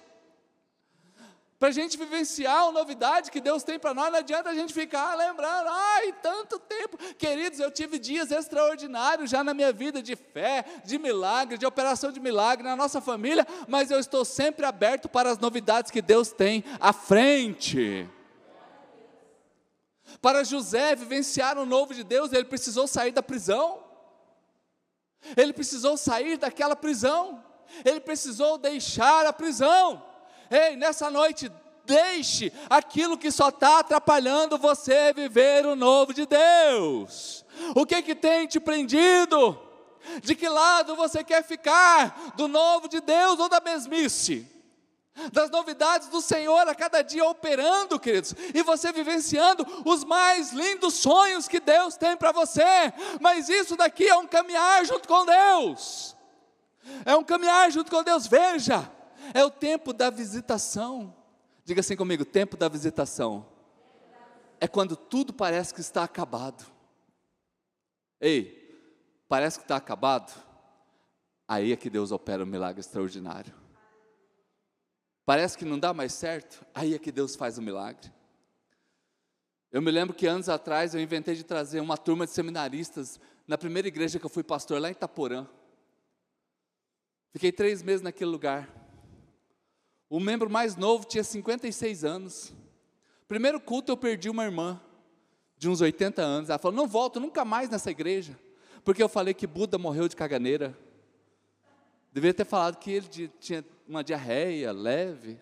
[1.63, 4.73] Para a gente vivenciar a novidade que Deus tem para nós, não adianta a gente
[4.73, 6.97] ficar lembrando, ai, tanto tempo.
[7.17, 12.11] Queridos, eu tive dias extraordinários já na minha vida de fé, de milagre, de operação
[12.11, 16.33] de milagre na nossa família, mas eu estou sempre aberto para as novidades que Deus
[16.33, 18.09] tem à frente.
[20.21, 23.83] Para José vivenciar o novo de Deus, ele precisou sair da prisão.
[25.37, 27.43] Ele precisou sair daquela prisão.
[27.83, 30.03] Ele precisou deixar a prisão.
[30.49, 31.51] Ei, nessa noite,
[31.85, 37.45] deixe aquilo que só está atrapalhando você viver o novo de Deus.
[37.75, 39.59] O que que tem te prendido?
[40.21, 42.33] De que lado você quer ficar?
[42.35, 44.52] Do novo de Deus ou da mesmice?
[45.31, 50.95] Das novidades do Senhor a cada dia operando, queridos, e você vivenciando os mais lindos
[50.95, 52.63] sonhos que Deus tem para você,
[53.21, 56.15] mas isso daqui é um caminhar junto com Deus,
[57.05, 58.89] é um caminhar junto com Deus, veja,
[59.33, 61.15] é o tempo da visitação,
[61.63, 63.45] diga assim comigo: tempo da visitação,
[64.59, 66.65] é quando tudo parece que está acabado,
[68.19, 68.61] ei,
[69.29, 70.33] parece que está acabado,
[71.47, 73.62] aí é que Deus opera um milagre extraordinário.
[75.25, 78.11] Parece que não dá mais certo, aí é que Deus faz o um milagre.
[79.71, 83.57] Eu me lembro que anos atrás eu inventei de trazer uma turma de seminaristas na
[83.57, 85.47] primeira igreja que eu fui pastor, lá em Itaporã.
[87.31, 88.69] Fiquei três meses naquele lugar.
[90.09, 92.53] O membro mais novo tinha 56 anos.
[93.27, 94.79] Primeiro culto eu perdi uma irmã
[95.57, 96.49] de uns 80 anos.
[96.49, 98.37] Ela falou: Não volto nunca mais nessa igreja,
[98.83, 100.77] porque eu falei que Buda morreu de caganeira.
[102.11, 103.07] Deveria ter falado que ele
[103.39, 105.39] tinha uma diarreia leve.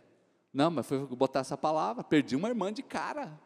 [0.53, 2.03] Não, mas foi botar essa palavra.
[2.03, 3.39] Perdi uma irmã de cara.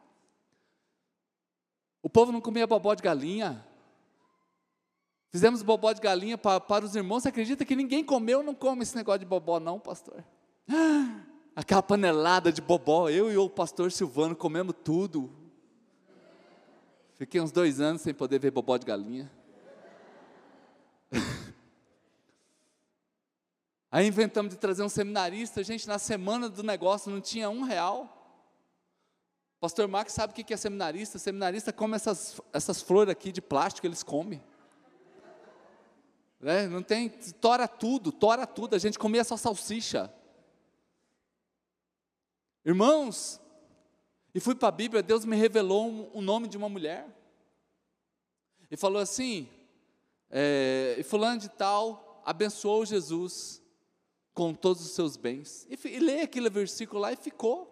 [2.01, 3.65] O povo não comia bobó de galinha.
[5.31, 7.23] Fizemos bobó de galinha para, para os irmãos.
[7.23, 8.41] Você acredita que ninguém comeu?
[8.41, 10.23] Não come esse negócio de bobó, não, pastor.
[11.55, 13.10] Aquela panelada de bobó.
[13.10, 15.31] Eu e o pastor Silvano comemos tudo.
[17.15, 19.31] Fiquei uns dois anos sem poder ver bobó de galinha.
[23.95, 28.43] Aí inventamos de trazer um seminarista, gente, na semana do negócio não tinha um real.
[29.58, 31.17] Pastor Marcos sabe o que é seminarista?
[31.17, 34.43] Seminarista come essas, essas flores aqui de plástico, eles comem.
[36.41, 37.08] É, não tem,
[37.39, 40.13] tora tudo, tora tudo, a gente comia só salsicha.
[42.65, 43.39] Irmãos,
[44.34, 47.08] e fui para a Bíblia, Deus me revelou o um, um nome de uma mulher.
[48.69, 49.47] E falou assim,
[50.29, 53.63] é, e fulano de tal abençoou Jesus
[54.36, 55.65] com todos os seus bens.
[55.67, 57.71] E, e lê aquele versículo lá e ficou.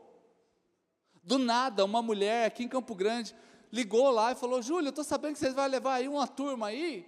[1.21, 3.35] Do nada, uma mulher aqui em Campo Grande
[3.71, 6.67] ligou lá e falou: Júlio, eu estou sabendo que vocês vão levar aí uma turma
[6.67, 7.05] aí.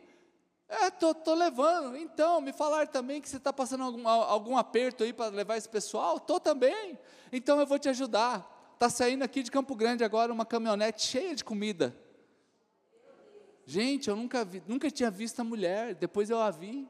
[0.68, 1.96] É, tô, tô levando.
[1.96, 5.70] Então, me falaram também que você está passando algum, algum aperto aí para levar esse
[5.70, 6.20] pessoal.
[6.20, 6.98] Tô também.
[7.32, 8.52] Então eu vou te ajudar.
[8.74, 11.96] Está saindo aqui de Campo Grande agora uma caminhonete cheia de comida.
[13.66, 15.96] Gente, eu nunca, vi, nunca tinha visto a mulher.
[15.96, 16.88] Depois eu a vi.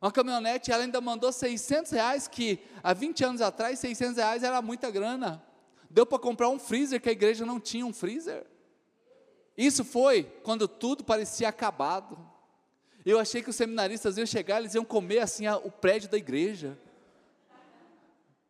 [0.00, 4.62] Uma caminhonete, ela ainda mandou 600 reais, que há 20 anos atrás, 600 reais era
[4.62, 5.42] muita grana.
[5.90, 8.46] Deu para comprar um freezer, que a igreja não tinha um freezer.
[9.58, 12.18] Isso foi quando tudo parecia acabado.
[13.04, 16.78] Eu achei que os seminaristas iam chegar, eles iam comer assim o prédio da igreja.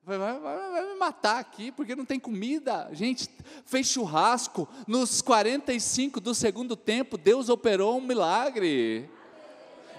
[0.04, 2.88] Vai, vai, vai, vai, me matar aqui, porque não tem comida.
[2.92, 3.28] Gente,
[3.64, 4.68] fez churrasco.
[4.86, 9.10] Nos 45 do segundo tempo, Deus operou um milagre.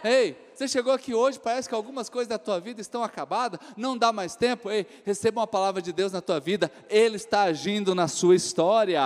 [0.04, 3.98] Ei, você chegou aqui hoje, parece que algumas coisas da tua vida estão acabadas, não
[3.98, 4.70] dá mais tempo.
[4.70, 9.02] Ei, receba uma palavra de Deus na tua vida, Ele está agindo na sua história.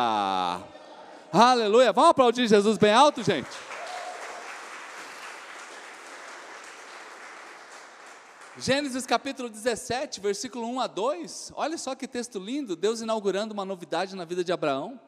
[1.31, 1.93] Aleluia.
[1.93, 3.47] Vamos aplaudir Jesus bem alto, gente?
[8.57, 11.53] Gênesis capítulo 17, versículo 1 a 2.
[11.55, 14.99] Olha só que texto lindo, Deus inaugurando uma novidade na vida de Abraão.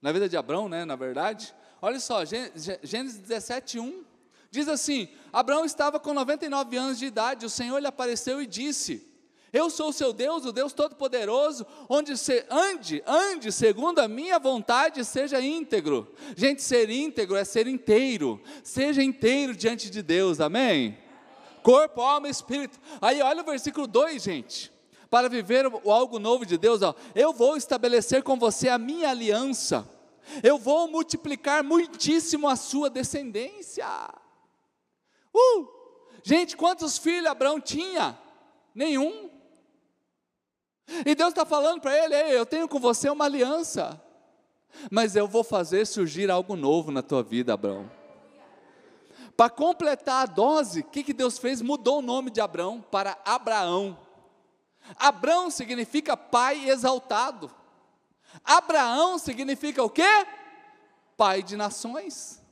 [0.00, 1.52] Na vida de Abraão, né, na verdade.
[1.82, 4.13] Olha só, Gênesis 17, 1.
[4.54, 9.04] Diz assim: Abraão estava com 99 anos de idade, o Senhor lhe apareceu e disse:
[9.52, 12.12] Eu sou o seu Deus, o Deus Todo-Poderoso, onde
[12.48, 16.14] ande, ande segundo a minha vontade, seja íntegro.
[16.36, 20.96] Gente, ser íntegro é ser inteiro, seja inteiro diante de Deus, amém?
[21.60, 22.78] Corpo, alma e espírito.
[23.02, 24.70] Aí olha o versículo 2, gente.
[25.10, 29.84] Para viver algo novo de Deus, ó, eu vou estabelecer com você a minha aliança,
[30.44, 33.84] eu vou multiplicar muitíssimo a sua descendência.
[35.34, 35.68] Uh!
[36.22, 38.18] Gente, quantos filhos Abraão tinha?
[38.74, 39.30] Nenhum.
[41.04, 44.00] E Deus está falando para ele: eu tenho com você uma aliança,
[44.90, 47.90] mas eu vou fazer surgir algo novo na tua vida, Abraão.
[49.36, 51.60] Para completar a dose, o que, que Deus fez?
[51.60, 53.98] Mudou o nome de Abraão para Abraão.
[54.96, 57.50] Abraão significa pai exaltado.
[58.44, 60.26] Abraão significa o quê?
[61.16, 62.42] Pai de nações,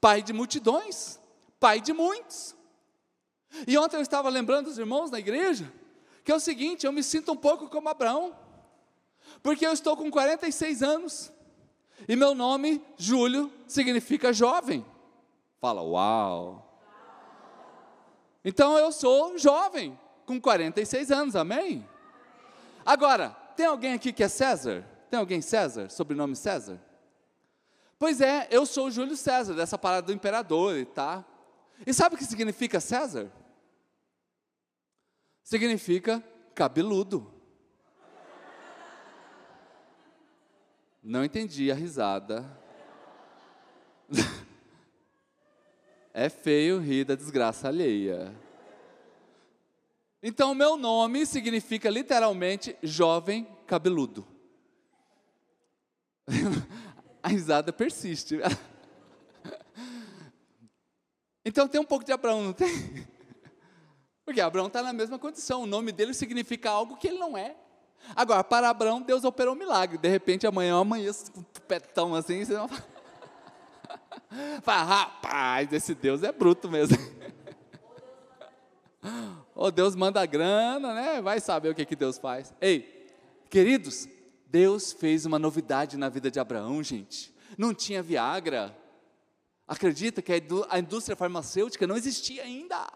[0.00, 1.18] pai de multidões
[1.58, 2.56] pai de muitos.
[3.66, 5.72] E ontem eu estava lembrando os irmãos na igreja,
[6.24, 8.36] que é o seguinte, eu me sinto um pouco como Abraão,
[9.42, 11.32] porque eu estou com 46 anos,
[12.08, 14.84] e meu nome, Júlio, significa jovem.
[15.60, 16.62] Fala, uau!
[18.44, 21.88] Então eu sou jovem, com 46 anos, amém?
[22.84, 24.84] Agora, tem alguém aqui que é César?
[25.10, 26.80] Tem alguém César, sobrenome César?
[27.98, 31.24] Pois é, eu sou Júlio César, dessa parada do imperador, tá?
[31.84, 33.30] E sabe o que significa César?
[35.42, 36.22] Significa
[36.54, 37.32] cabeludo.
[41.02, 42.44] Não entendi a risada.
[46.18, 48.34] É feio rir da desgraça alheia.
[50.22, 54.26] Então, meu nome significa literalmente jovem cabeludo.
[57.22, 58.38] A risada persiste.
[61.46, 62.68] Então tem um pouco de Abraão, não tem?
[64.26, 67.54] Porque Abraão está na mesma condição, o nome dele significa algo que ele não é.
[68.16, 69.96] Agora, para Abraão, Deus operou um milagre.
[69.96, 72.68] De repente, amanhã, amanhã, com um petão assim, você não
[74.60, 76.98] fala, rapaz, esse Deus é bruto mesmo.
[79.54, 81.22] Ou Deus manda grana, né?
[81.22, 82.52] Vai saber o que, que Deus faz.
[82.60, 83.08] Ei,
[83.48, 84.08] queridos,
[84.48, 87.32] Deus fez uma novidade na vida de Abraão, gente.
[87.56, 88.76] Não tinha Viagra.
[89.66, 90.32] Acredita que
[90.68, 92.86] a indústria farmacêutica não existia ainda.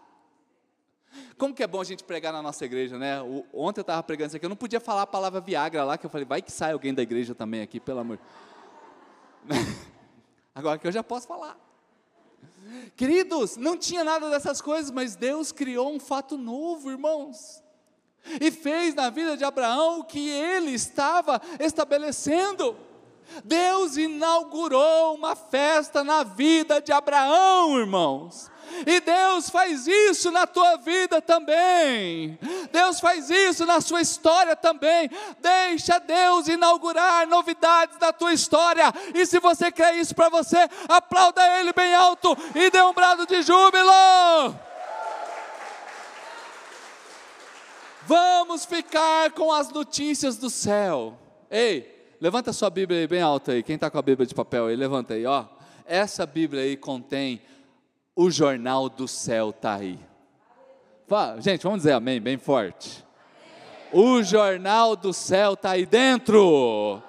[1.37, 3.21] Como que é bom a gente pregar na nossa igreja, né?
[3.21, 5.97] O, ontem eu estava pregando isso aqui, eu não podia falar a palavra Viagra lá,
[5.97, 8.19] que eu falei, vai que sai alguém da igreja também aqui, pelo amor.
[10.55, 11.57] Agora que eu já posso falar.
[12.95, 17.61] Queridos, não tinha nada dessas coisas, mas Deus criou um fato novo, irmãos.
[18.39, 22.77] E fez na vida de Abraão o que ele estava estabelecendo.
[23.43, 28.51] Deus inaugurou uma festa na vida de Abraão, irmãos.
[28.85, 32.39] E Deus faz isso na tua vida também.
[32.71, 35.09] Deus faz isso na sua história também.
[35.39, 38.93] Deixa Deus inaugurar novidades na tua história.
[39.13, 40.57] E se você quer isso para você,
[40.87, 43.91] aplauda Ele bem alto e dê um brado de júbilo.
[48.05, 51.17] Vamos ficar com as notícias do céu.
[51.49, 51.90] Ei,
[52.21, 53.63] levanta sua Bíblia aí bem alta aí.
[53.63, 55.45] Quem está com a Bíblia de papel aí, levanta aí, ó.
[55.85, 57.41] Essa Bíblia aí contém
[58.15, 59.99] o jornal do céu está aí.
[61.39, 63.03] Gente, vamos dizer amém, bem forte.
[63.91, 67.01] O jornal do céu está aí dentro.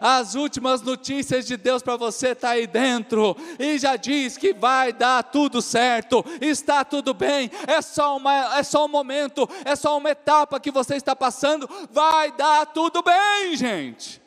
[0.00, 4.92] As últimas notícias de Deus para você está aí dentro, e já diz que vai
[4.92, 9.96] dar tudo certo, está tudo bem, é só, uma, é só um momento, é só
[9.96, 14.26] uma etapa que você está passando, vai dar tudo bem, gente.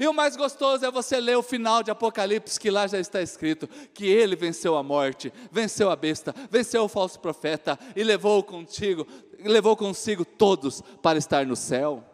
[0.00, 3.22] E o mais gostoso é você ler o final de Apocalipse, que lá já está
[3.22, 8.42] escrito que ele venceu a morte, venceu a besta, venceu o falso profeta e levou
[8.42, 9.06] contigo,
[9.38, 12.04] levou consigo todos para estar no céu.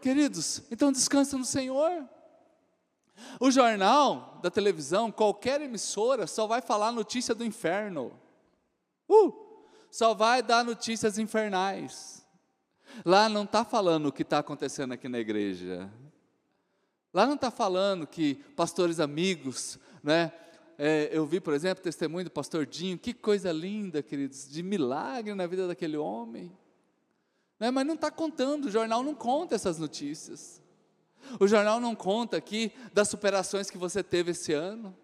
[0.00, 2.08] Queridos, então descansa no Senhor.
[3.40, 8.12] O jornal da televisão, qualquer emissora, só vai falar notícia do inferno.
[9.08, 9.32] Uh,
[9.90, 12.26] só vai dar notícias infernais.
[13.04, 15.90] Lá não está falando o que está acontecendo aqui na igreja.
[17.12, 20.32] Lá não está falando que pastores amigos, né?
[20.80, 25.34] É, eu vi, por exemplo, testemunho do pastor Dinho, que coisa linda, queridos, de milagre
[25.34, 26.56] na vida daquele homem.
[27.58, 27.70] Né?
[27.70, 30.62] Mas não está contando, o jornal não conta essas notícias.
[31.38, 34.96] O jornal não conta aqui das superações que você teve esse ano.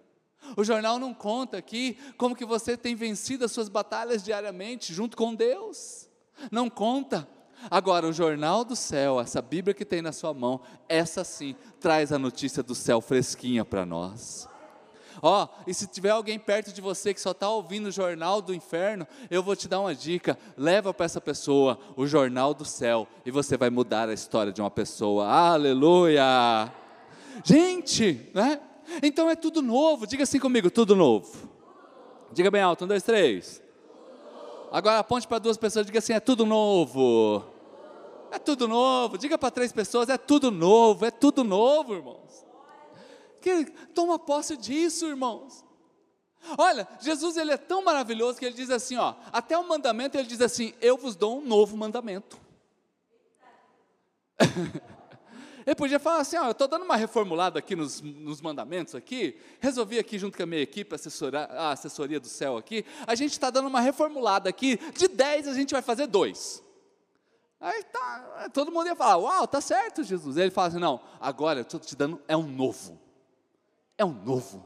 [0.57, 5.17] O jornal não conta aqui como que você tem vencido as suas batalhas diariamente junto
[5.17, 6.09] com Deus.
[6.51, 7.29] Não conta
[7.71, 12.13] Agora, o jornal do céu, essa Bíblia que tem na sua mão, essa sim traz
[12.13, 14.49] a notícia do céu fresquinha para nós.
[15.27, 18.43] Ó, oh, e se tiver alguém perto de você que só está ouvindo o jornal
[18.43, 22.63] do inferno, eu vou te dar uma dica: leva para essa pessoa o jornal do
[22.67, 25.27] céu e você vai mudar a história de uma pessoa.
[25.27, 26.71] Aleluia!
[27.43, 28.61] Gente, né?
[29.03, 30.07] Então é tudo novo.
[30.07, 31.49] Diga assim comigo: tudo novo.
[32.31, 33.63] Diga bem alto: um, dois, três.
[34.71, 37.43] Agora aponte para duas pessoas diga assim: é tudo novo.
[38.31, 39.17] É tudo novo.
[39.17, 42.24] Diga para três pessoas: é tudo novo, é tudo novo, irmãos.
[43.45, 45.63] Que, toma posse disso, irmãos.
[46.57, 50.27] Olha, Jesus ele é tão maravilhoso que ele diz assim, ó, até o mandamento ele
[50.27, 52.39] diz assim: eu vos dou um novo mandamento.
[55.67, 59.39] ele podia falar assim, ó, eu estou dando uma reformulada aqui nos, nos, mandamentos aqui,
[59.61, 63.33] resolvi aqui junto com a minha equipe, assessorar, a assessoria do céu aqui, a gente
[63.33, 66.65] está dando uma reformulada aqui, de 10 a gente vai fazer dois.
[67.61, 70.39] Aí tá, todo mundo ia falar, uau, tá certo, Jesus.
[70.39, 73.04] Ele fala assim, não, agora eu estou te dando, é um novo.
[73.97, 74.65] É um novo.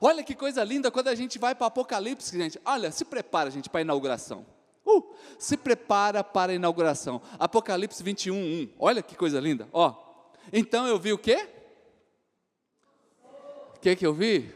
[0.00, 2.60] Olha que coisa linda quando a gente vai para Apocalipse, gente.
[2.64, 4.46] Olha, se prepara, gente, para a inauguração.
[4.86, 7.20] Uh, se prepara para a inauguração.
[7.38, 8.68] Apocalipse 21, 1.
[8.78, 9.68] Olha que coisa linda.
[9.72, 9.94] Ó,
[10.52, 11.48] então eu vi o quê?
[13.76, 14.52] O que que eu vi?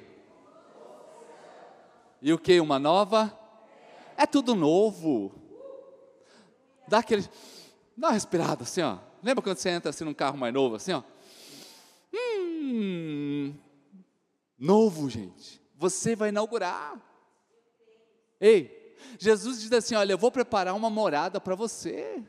[2.23, 2.61] E o que?
[2.61, 3.37] Uma nova?
[4.17, 5.45] É tudo novo
[6.87, 7.23] dá aquele,
[7.97, 8.99] dá uma respirada assim, ó.
[9.23, 11.03] Lembra quando você entra assim num carro mais novo, assim, ó?
[12.65, 13.55] Hum,
[14.59, 15.61] novo, gente.
[15.77, 17.01] Você vai inaugurar.
[18.41, 22.23] Ei, Jesus diz assim: olha, eu vou preparar uma morada para você.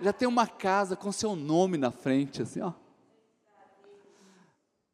[0.00, 2.72] Já tem uma casa com seu nome na frente, assim, ó.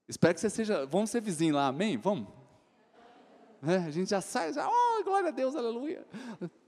[0.09, 0.87] Espero que você seja.
[0.87, 1.97] Vamos ser vizinho lá, amém?
[1.97, 2.29] Vamos?
[3.67, 6.07] É, a gente já sai, já, oh, glória a Deus, aleluia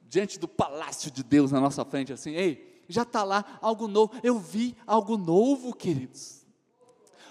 [0.09, 4.13] diante do palácio de Deus na nossa frente, assim, ei, já está lá algo novo,
[4.23, 6.46] eu vi algo novo, queridos.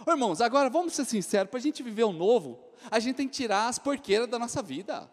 [0.06, 2.60] Ô, irmãos, agora vamos ser sinceros, para a gente viver o novo,
[2.92, 5.10] a gente tem que tirar as porqueiras da nossa vida.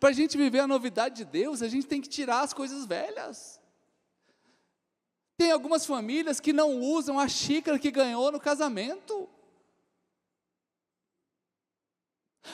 [0.00, 2.86] Para a gente viver a novidade de Deus, a gente tem que tirar as coisas
[2.86, 3.60] velhas.
[5.36, 9.28] Tem algumas famílias que não usam a xícara que ganhou no casamento.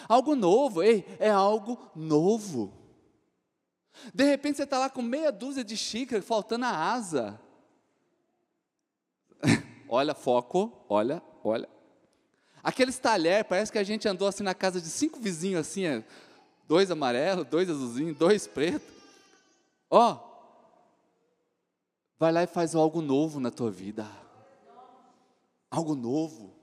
[0.09, 2.73] Algo novo, ei, é algo novo.
[4.15, 7.41] De repente você está lá com meia dúzia de xícaras, faltando a asa.
[9.91, 11.69] Olha, foco, olha, olha.
[12.63, 16.05] Aqueles talher, parece que a gente andou assim na casa de cinco vizinhos, assim, é,
[16.69, 18.89] dois amarelos, dois azulzinhos, dois pretos.
[19.91, 20.17] Ó,
[22.17, 24.07] vai lá e faz algo novo na tua vida.
[25.69, 26.55] Algo novo.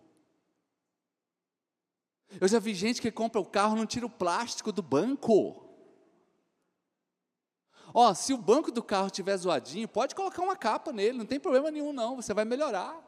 [2.39, 5.65] Eu já vi gente que compra o carro, não tira o plástico do banco.
[7.93, 11.39] Ó, se o banco do carro estiver zoadinho, pode colocar uma capa nele, não tem
[11.39, 13.06] problema nenhum não, você vai melhorar.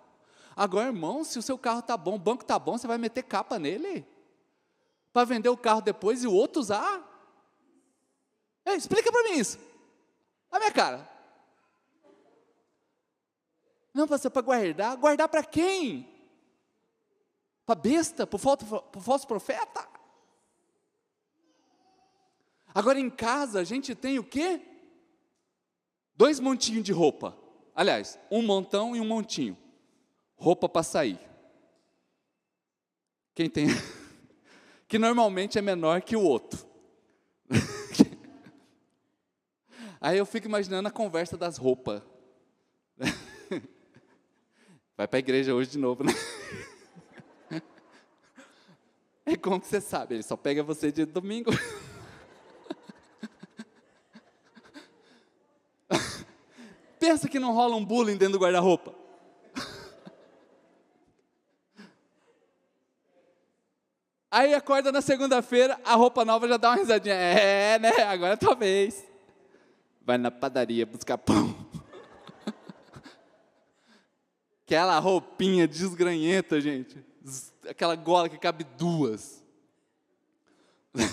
[0.55, 3.23] Agora, irmão, se o seu carro está bom, o banco está bom, você vai meter
[3.23, 4.05] capa nele?
[5.13, 7.05] Para vender o carro depois e o outro usar?
[8.65, 9.57] Ei, explica para mim isso.
[10.51, 11.09] A minha cara.
[13.93, 14.97] Não, pastor, para guardar.
[14.97, 16.07] Guardar para quem?
[17.65, 18.27] Para besta?
[18.27, 19.87] Para o falso profeta?
[22.73, 24.61] Agora em casa a gente tem o quê?
[26.15, 27.37] Dois montinhos de roupa.
[27.75, 29.57] Aliás, um montão e um montinho.
[30.39, 31.19] Roupa para sair.
[33.35, 33.67] Quem tem.
[34.87, 36.65] que normalmente é menor que o outro.
[40.01, 42.01] Aí eu fico imaginando a conversa das roupas.
[44.97, 46.13] Vai para a igreja hoje de novo, né?
[49.25, 50.15] É como que você sabe?
[50.15, 51.51] Ele só pega você de domingo.
[56.99, 58.98] Pensa que não rola um bullying dentro do guarda-roupa.
[64.39, 67.13] Aí acorda na segunda-feira, a roupa nova já dá uma risadinha.
[67.13, 67.89] É, né?
[68.03, 69.05] Agora talvez.
[70.01, 71.53] Vai na padaria buscar pão.
[74.63, 77.05] Aquela roupinha desgranhenta, gente.
[77.69, 79.43] Aquela gola que cabe duas.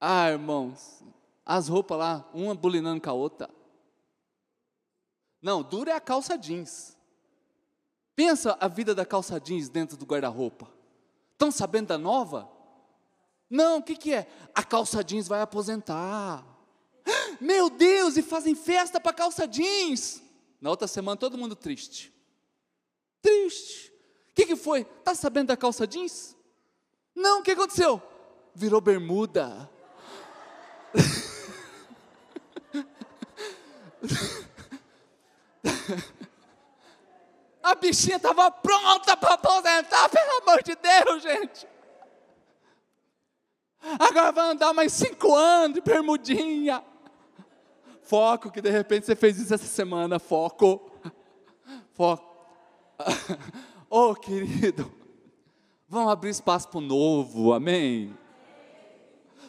[0.00, 1.02] ah, irmãos.
[1.44, 3.50] As roupas lá, uma bulinando com a outra.
[5.42, 6.96] Não, dura é a calça jeans.
[8.14, 10.83] Pensa a vida da calça jeans dentro do guarda-roupa.
[11.34, 12.50] Estão sabendo da nova?
[13.50, 14.26] Não, o que, que é?
[14.54, 16.44] A calça jeans vai aposentar.
[17.40, 20.22] Meu Deus, e fazem festa para calça jeans.
[20.60, 22.12] Na outra semana, todo mundo triste.
[23.20, 23.92] Triste.
[24.30, 24.80] O que, que foi?
[24.80, 26.36] Está sabendo da calça jeans?
[27.14, 28.02] Não, o que aconteceu?
[28.54, 29.70] Virou bermuda.
[37.64, 41.66] A bichinha estava pronta para aposentar, pelo amor de Deus, gente.
[43.98, 46.84] Agora vai andar mais cinco anos de bermudinha.
[48.02, 50.18] Foco, que de repente você fez isso essa semana.
[50.18, 50.92] Foco.
[51.94, 52.34] Foco.
[53.96, 54.92] Oh, querido.
[55.88, 58.12] Vamos abrir espaço para o novo, amém?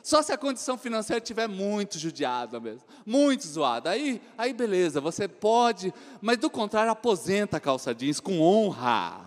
[0.06, 3.90] Só se a condição financeira estiver muito judiada mesmo, muito zoada.
[3.90, 5.92] Aí, aí beleza, você pode,
[6.22, 9.20] mas do contrário, aposenta a calça jeans com honra,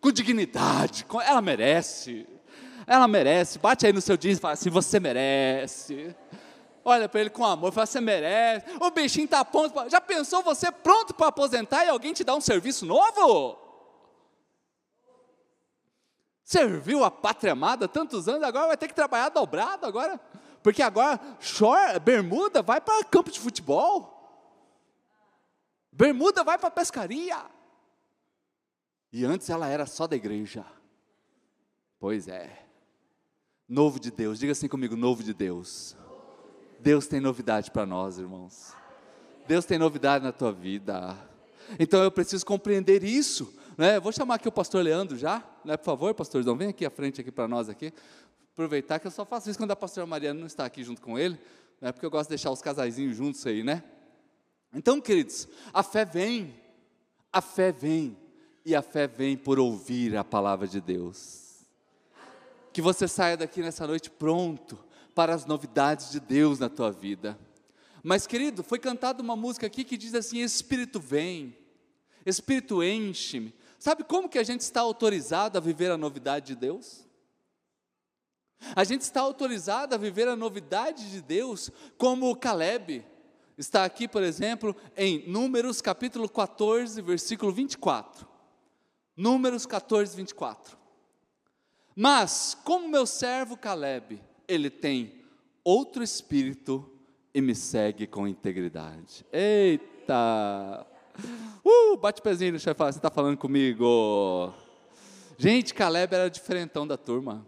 [0.00, 2.24] com dignidade, com, ela merece.
[2.86, 3.58] Ela merece.
[3.58, 6.14] Bate aí no seu jeans e fala assim: você merece.
[6.84, 8.66] Olha para ele com amor, fala: você merece.
[8.80, 9.90] O bichinho está pronto.
[9.90, 13.69] Já pensou você pronto para aposentar e alguém te dá um serviço novo?
[16.50, 20.18] Serviu a pátria amada tantos anos, agora vai ter que trabalhar dobrado agora.
[20.64, 24.18] Porque agora, short, bermuda vai para campo de futebol.
[25.92, 27.40] Bermuda vai para pescaria.
[29.12, 30.66] E antes ela era só da igreja.
[32.00, 32.66] Pois é.
[33.68, 35.96] Novo de Deus, diga assim comigo: novo de Deus.
[36.80, 38.74] Deus tem novidade para nós, irmãos.
[39.46, 41.16] Deus tem novidade na tua vida.
[41.78, 43.54] Então eu preciso compreender isso.
[43.78, 44.00] Né?
[44.00, 45.76] Vou chamar aqui o pastor Leandro já, né?
[45.76, 47.92] por favor, pastorzão, vem aqui à frente aqui para nós aqui.
[48.52, 51.18] Aproveitar que eu só faço isso quando a pastora Mariana não está aqui junto com
[51.18, 51.38] ele,
[51.80, 51.92] né?
[51.92, 53.82] porque eu gosto de deixar os casaizinhos juntos aí, né?
[54.72, 56.54] Então, queridos, a fé vem,
[57.32, 58.16] a fé vem,
[58.64, 61.64] e a fé vem por ouvir a palavra de Deus.
[62.72, 64.78] Que você saia daqui nessa noite pronto
[65.14, 67.38] para as novidades de Deus na tua vida.
[68.02, 71.56] Mas, querido, foi cantada uma música aqui que diz assim: Espírito vem,
[72.24, 73.52] Espírito enche-me.
[73.80, 77.08] Sabe como que a gente está autorizado a viver a novidade de Deus?
[78.76, 83.02] A gente está autorizado a viver a novidade de Deus como Caleb.
[83.56, 88.28] Está aqui, por exemplo, em Números capítulo 14, versículo 24.
[89.16, 90.76] Números 14, 24.
[91.96, 95.24] Mas, como meu servo Caleb, ele tem
[95.64, 96.86] outro espírito
[97.32, 99.24] e me segue com integridade.
[99.32, 100.86] Eita!
[101.64, 104.52] Uh, bate pezinho no chefe e fala, você está falando comigo?
[105.38, 107.46] Gente, Caleb era diferentão da turma.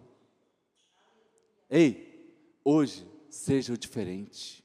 [1.68, 4.62] Ei, hoje seja o diferente.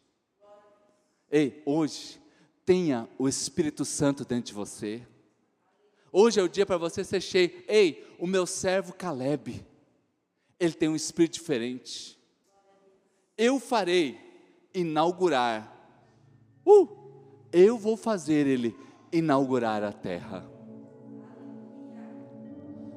[1.32, 2.20] Ei, hoje
[2.66, 5.02] tenha o Espírito Santo dentro de você.
[6.12, 7.52] Hoje é o dia para você ser cheio.
[7.68, 9.66] Ei, o meu servo Caleb,
[10.60, 12.18] ele tem um espírito diferente.
[13.38, 14.20] Eu farei
[14.74, 15.74] inaugurar.
[16.66, 16.88] Uh,
[17.52, 18.76] eu vou fazer ele
[19.12, 20.46] inaugurar a terra.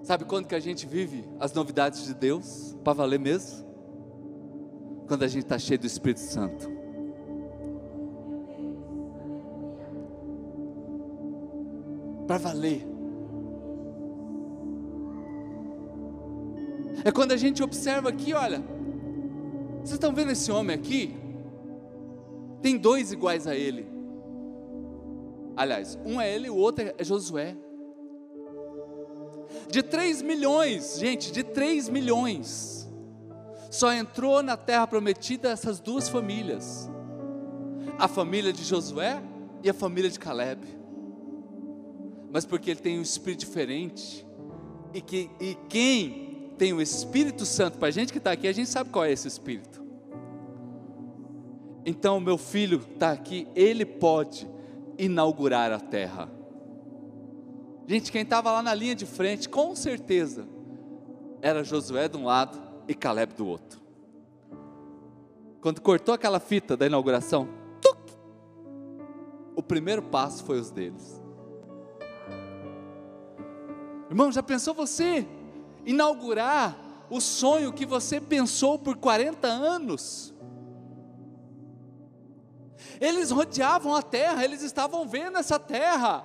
[0.03, 2.77] Sabe quando que a gente vive as novidades de Deus?
[2.83, 3.65] Para valer mesmo?
[5.07, 6.69] Quando a gente está cheio do Espírito Santo.
[12.27, 12.87] Para valer.
[17.05, 18.63] É quando a gente observa aqui, olha.
[19.79, 21.17] Vocês estão vendo esse homem aqui?
[22.61, 23.90] Tem dois iguais a ele.
[25.57, 27.57] Aliás, um é ele e o outro é Josué.
[29.71, 32.89] De 3 milhões, gente, de 3 milhões,
[33.71, 36.91] só entrou na terra prometida essas duas famílias:
[37.99, 39.23] a família de Josué
[39.63, 40.67] e a família de Caleb.
[42.33, 44.27] Mas porque ele tem um espírito diferente,
[44.95, 48.53] e, que, e quem tem o Espírito Santo, para a gente que está aqui, a
[48.53, 49.83] gente sabe qual é esse Espírito.
[51.85, 54.47] Então, meu filho está aqui, ele pode
[55.05, 56.29] inaugurar a terra.
[57.87, 60.47] Gente, quem estava lá na linha de frente, com certeza,
[61.43, 63.81] era Josué de um lado e Caleb do outro.
[65.61, 67.49] Quando cortou aquela fita da inauguração,
[67.81, 67.99] tuc,
[69.57, 71.21] o primeiro passo foi os deles.
[74.09, 75.27] Irmão, já pensou você
[75.85, 76.77] inaugurar
[77.09, 80.35] o sonho que você pensou por 40 anos?
[83.01, 86.25] Eles rodeavam a terra, eles estavam vendo essa terra.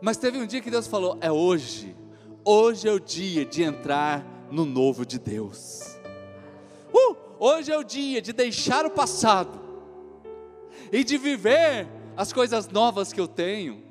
[0.00, 1.96] Mas teve um dia que Deus falou: é hoje,
[2.44, 5.96] hoje é o dia de entrar no novo de Deus.
[6.92, 9.58] Uh, hoje é o dia de deixar o passado
[10.92, 13.82] e de viver as coisas novas que eu tenho.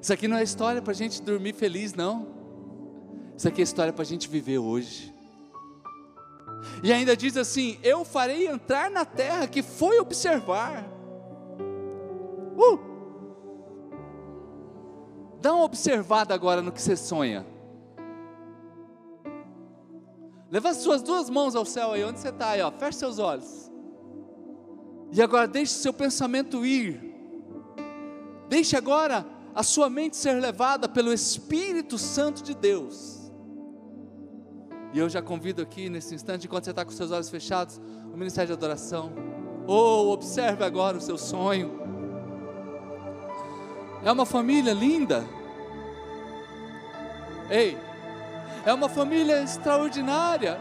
[0.00, 2.28] Isso aqui não é história para a gente dormir feliz, não.
[3.36, 5.12] Isso aqui é história para a gente viver hoje.
[6.82, 10.84] E ainda diz assim: Eu farei entrar na terra que foi observar.
[12.56, 12.78] Uh!
[15.40, 17.46] Dá uma observada agora no que você sonha.
[20.50, 22.70] Levanta suas duas mãos ao céu aí, onde você está aí, ó.
[22.70, 23.70] Feche seus olhos.
[25.12, 27.00] E agora deixe seu pensamento ir.
[28.48, 33.19] Deixe agora a sua mente ser levada pelo Espírito Santo de Deus.
[34.92, 37.80] E eu já convido aqui nesse instante, enquanto você está com seus olhos fechados,
[38.12, 39.12] o ministério de adoração.
[39.66, 41.80] Oh, observe agora o seu sonho.
[44.04, 45.24] É uma família linda.
[47.48, 47.76] Ei,
[48.64, 50.58] é uma família extraordinária.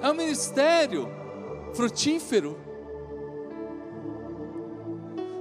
[0.00, 1.08] É um ministério
[1.74, 2.58] frutífero.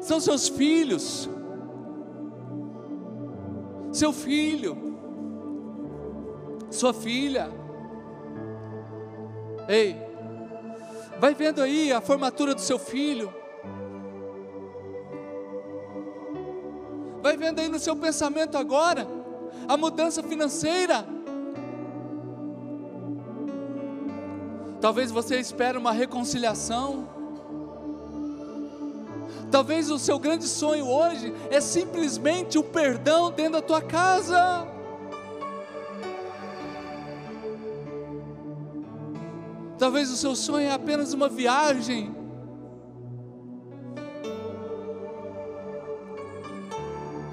[0.02, 1.30] São seus filhos.
[3.92, 4.91] Seu filho.
[6.72, 7.52] Sua filha.
[9.68, 9.96] Ei,
[11.20, 13.32] vai vendo aí a formatura do seu filho.
[17.22, 19.08] Vai vendo aí no seu pensamento agora
[19.68, 21.06] a mudança financeira.
[24.80, 27.08] Talvez você espere uma reconciliação.
[29.52, 34.71] Talvez o seu grande sonho hoje é simplesmente o perdão dentro da tua casa.
[39.82, 42.16] Talvez o seu sonho é apenas uma viagem.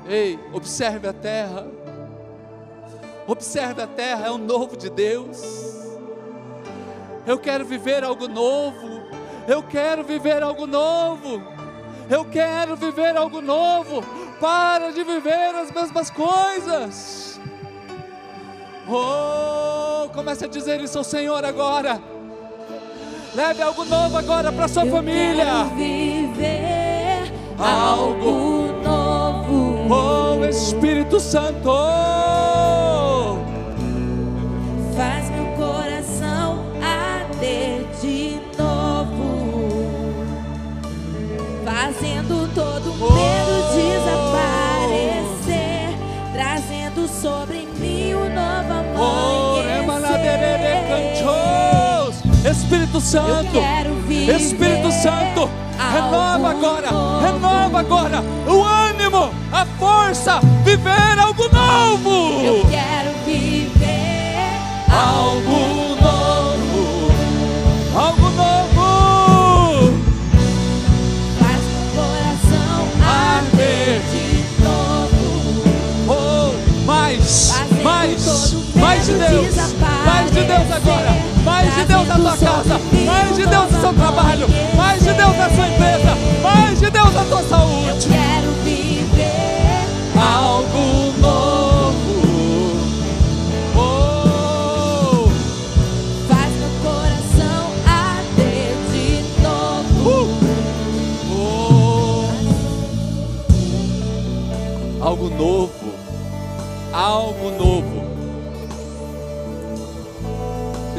[0.09, 1.67] Ei, observe a terra.
[3.27, 5.43] Observe a terra, é o novo de Deus.
[7.27, 9.03] Eu quero viver algo novo.
[9.47, 11.43] Eu quero viver algo novo.
[12.09, 14.03] Eu quero viver algo novo.
[14.41, 17.39] Para de viver as mesmas coisas.
[18.89, 22.17] Oh, comece a dizer isso ao Senhor agora.
[23.35, 25.45] Leve algo novo agora para sua Eu família.
[25.45, 29.87] Quero viver algo novo.
[29.93, 31.71] Oh Espírito Santo.
[34.97, 39.85] Faz meu coração arder de novo,
[41.65, 45.91] fazendo todo medo desaparecer,
[46.33, 47.58] trazendo sobre
[52.59, 55.49] Espírito Santo, quero viver Espírito Santo,
[55.93, 57.21] renova agora, novo.
[57.25, 62.43] renova agora o ânimo, a força, viver algo novo.
[62.45, 63.79] Eu quero viver
[64.91, 67.13] Algo novo,
[67.95, 69.93] algo novo.
[71.39, 75.63] Faz meu coração arder de novo.
[76.09, 76.53] Oh,
[76.85, 77.53] mais,
[77.85, 79.58] mais, mais de Deus,
[82.05, 84.47] Deus na tua casa, mais de Deus no seu trabalho,
[84.77, 88.09] mais de Deus na sua empresa, mais de Deus na tua Eu saúde.
[88.09, 91.99] quero viver Algo novo.
[93.77, 95.29] Oh,
[96.29, 99.09] Faz meu coração arder de
[99.43, 100.29] novo.
[101.31, 102.25] oh.
[105.05, 105.95] Algo novo,
[106.93, 107.98] algo novo.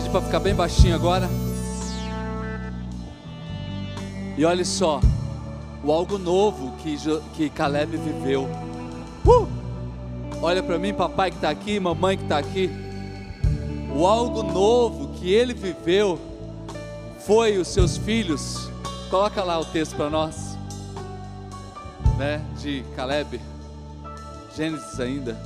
[0.09, 1.29] Pedi para ficar bem baixinho agora.
[4.37, 4.99] E olha só,
[5.83, 6.97] o algo novo que,
[7.35, 8.47] que Caleb viveu.
[9.25, 9.47] Uh!
[10.41, 12.69] Olha para mim, papai que está aqui, mamãe que está aqui.
[13.95, 16.19] O algo novo que ele viveu
[17.25, 18.69] foi os seus filhos.
[19.09, 20.57] Coloca lá o texto para nós,
[22.17, 22.41] né?
[22.59, 23.39] De Caleb,
[24.55, 25.37] Gênesis ainda.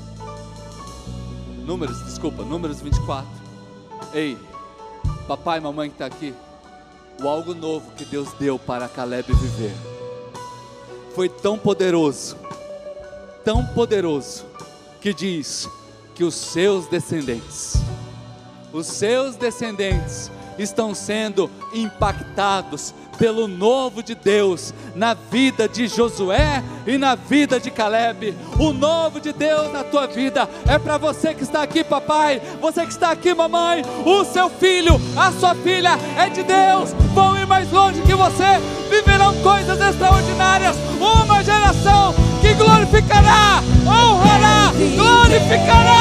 [1.66, 3.26] Números, desculpa, Números 24.
[4.14, 4.38] Ei,
[5.28, 6.34] papai e mamãe que está aqui,
[7.22, 9.74] o algo novo que Deus deu para Caleb viver.
[11.16, 12.38] Foi tão poderoso,
[13.44, 14.46] tão poderoso,
[15.00, 15.70] que diz
[16.16, 17.76] que os seus descendentes,
[18.72, 26.97] os seus descendentes estão sendo impactados pelo novo de Deus na vida de Josué e
[26.97, 28.36] na vida de Caleb.
[28.59, 32.86] O novo de Deus na tua vida é para você que está aqui, papai, você
[32.86, 33.84] que está aqui, mamãe.
[34.05, 36.93] O seu filho, a sua filha é de Deus.
[37.14, 38.59] Vão ir mais longe que você,
[38.89, 40.76] viverão coisas extraordinárias.
[40.99, 45.93] Uma geração que glorificará, honrará, glorificará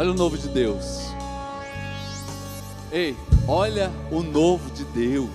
[0.00, 1.10] Olha o novo de Deus.
[2.90, 3.14] Ei,
[3.46, 5.28] olha o novo de Deus.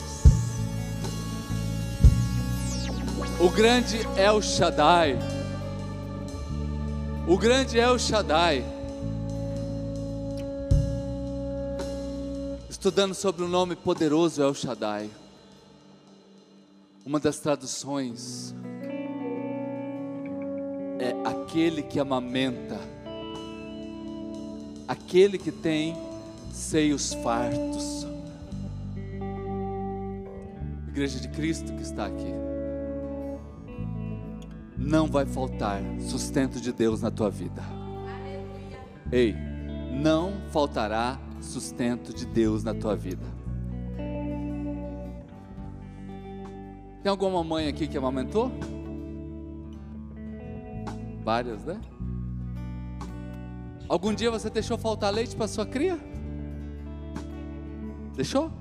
[3.40, 5.20] O grande El Shaddai.
[7.28, 8.66] O grande El Shaddai.
[12.68, 15.12] Estudando sobre o nome poderoso El Shaddai.
[17.06, 18.56] Uma das traduções
[20.98, 22.80] é aquele que amamenta,
[24.88, 25.96] aquele que tem
[26.52, 28.08] seios fartos.
[30.88, 32.34] Igreja de Cristo que está aqui.
[34.78, 37.64] Não vai faltar sustento de Deus na tua vida.
[39.12, 39.36] Ei,
[39.92, 43.26] não faltará sustento de Deus na tua vida.
[47.04, 48.52] Tem alguma mãe aqui que amamentou?
[51.24, 51.80] Várias, né?
[53.88, 56.00] Algum dia você deixou faltar leite para sua cria?
[58.16, 58.52] Deixou?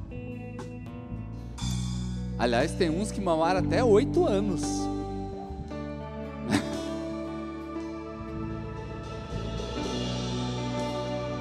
[2.39, 4.63] Aliás, tem uns que mamaram até oito anos.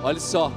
[0.03, 0.51] Olha só.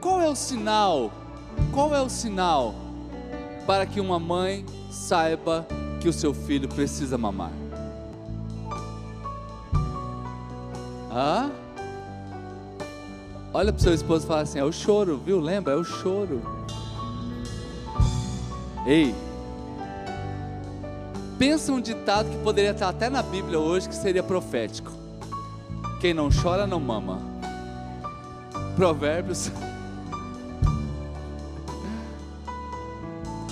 [0.00, 1.12] Qual é o sinal?
[1.72, 2.74] Qual é o sinal
[3.66, 5.68] para que uma mãe saiba
[6.00, 7.59] que o seu filho precisa mamar?
[11.12, 11.50] Hã?
[13.52, 15.40] Olha para o seu esposo e fala assim: é o choro, viu?
[15.40, 15.72] Lembra?
[15.72, 16.40] É o choro.
[18.86, 19.14] Ei,
[21.38, 24.92] pensa um ditado que poderia estar até na Bíblia hoje que seria profético:
[26.00, 27.18] quem não chora não mama.
[28.76, 29.50] Provérbios.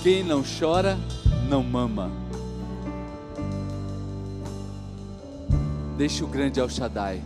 [0.01, 0.97] Quem não chora
[1.49, 2.09] não mama.
[5.97, 7.21] Deixe o grande El Shaddai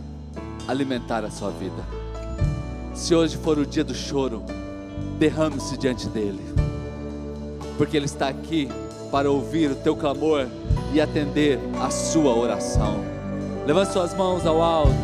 [0.68, 1.84] alimentar a sua vida.
[2.94, 4.42] Se hoje for o dia do choro,
[5.18, 6.42] derrame-se diante dele,
[7.76, 8.68] porque ele está aqui
[9.10, 10.46] para ouvir o teu clamor
[10.92, 13.04] e atender a sua oração.
[13.66, 14.94] Levante suas mãos ao alto.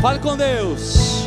[0.00, 1.21] Fale com Deus.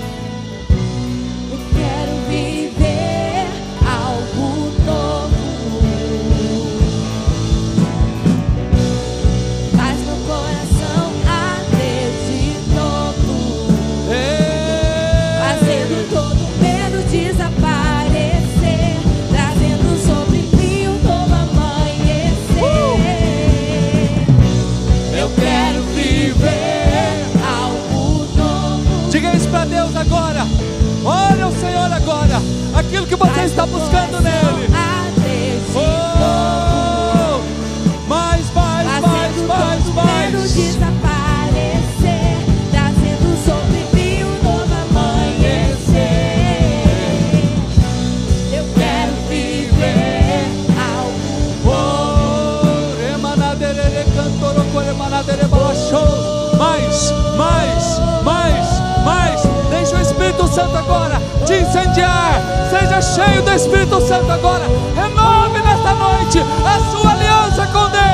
[61.76, 62.41] Incendiar.
[62.69, 64.65] Seja cheio do Espírito Santo agora.
[64.95, 68.05] Renove nesta noite a sua aliança com Deus.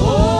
[0.00, 0.38] Oh,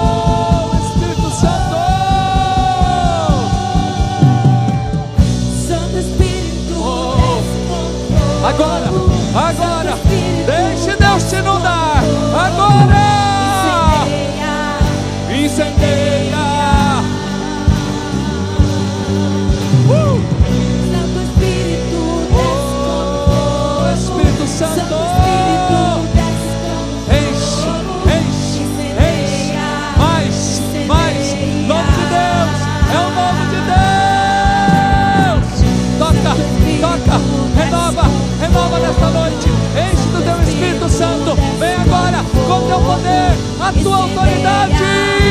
[12.49, 13.05] Agora,
[14.09, 15.45] incendeia.
[15.45, 15.98] incendeia.
[43.69, 45.28] A tua autoridade.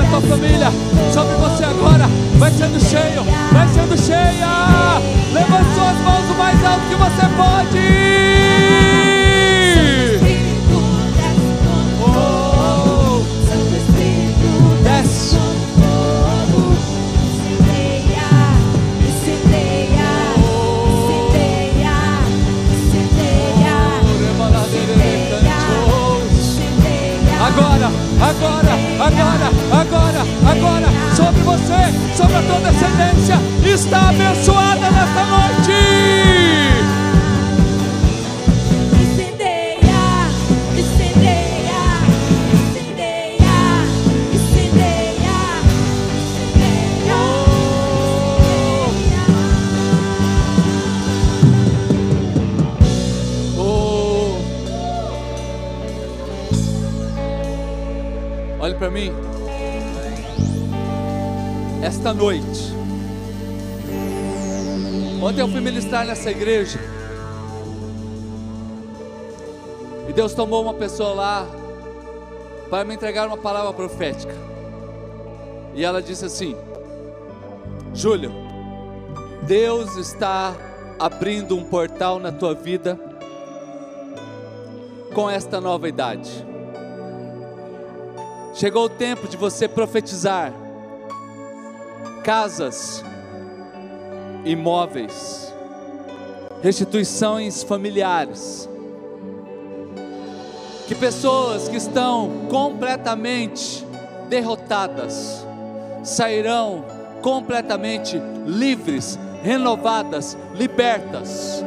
[0.00, 0.72] Sobre a tua família,
[1.12, 5.00] sobre você agora, vai sendo cheio, vai sendo cheia.
[5.32, 8.99] Levante suas mãos o mais alto que você pode.
[66.00, 66.78] Ministrar nessa igreja.
[70.08, 71.46] E Deus tomou uma pessoa lá
[72.68, 74.34] para me entregar uma palavra profética.
[75.74, 76.56] E ela disse assim:
[77.94, 78.32] Júlio,
[79.42, 80.54] Deus está
[80.98, 82.98] abrindo um portal na tua vida
[85.14, 86.30] com esta nova idade.
[88.54, 90.52] Chegou o tempo de você profetizar
[92.24, 93.02] casas,
[94.44, 95.49] imóveis,
[96.62, 98.68] restituições familiares.
[100.86, 103.86] Que pessoas que estão completamente
[104.28, 105.46] derrotadas
[106.02, 106.84] sairão
[107.22, 111.62] completamente livres, renovadas, libertas.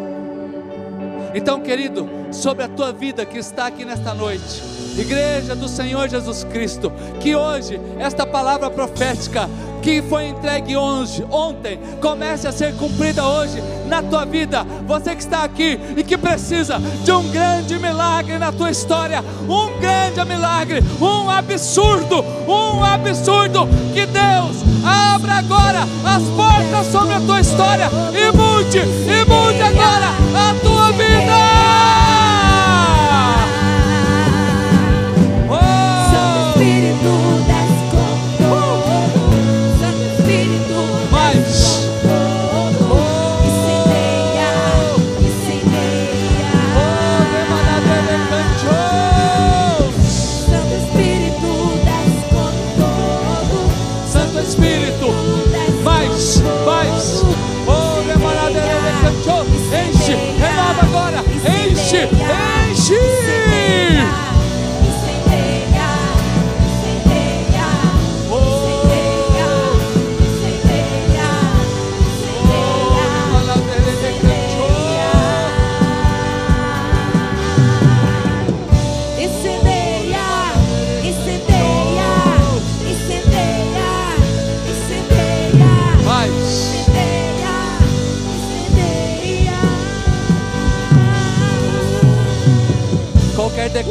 [1.34, 6.44] Então, querido, sobre a tua vida que está aqui nesta noite, Igreja do Senhor Jesus
[6.46, 9.50] Cristo, que hoje esta palavra profética
[9.84, 14.66] que foi entregue hoje, ontem, comece a ser cumprida hoje na tua vida.
[14.88, 19.80] Você que está aqui e que precisa de um grande milagre na tua história, um
[19.82, 27.42] grande milagre, um absurdo, um absurdo que Deus abra agora as portas sobre a tua
[27.42, 30.73] história e mude, e mude agora a tua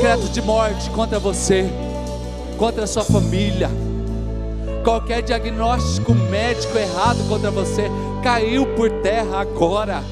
[0.03, 1.65] decreto de morte contra você,
[2.59, 3.71] contra a sua família,
[4.83, 7.89] qualquer diagnóstico médico errado contra você,
[8.21, 10.03] caiu por terra agora.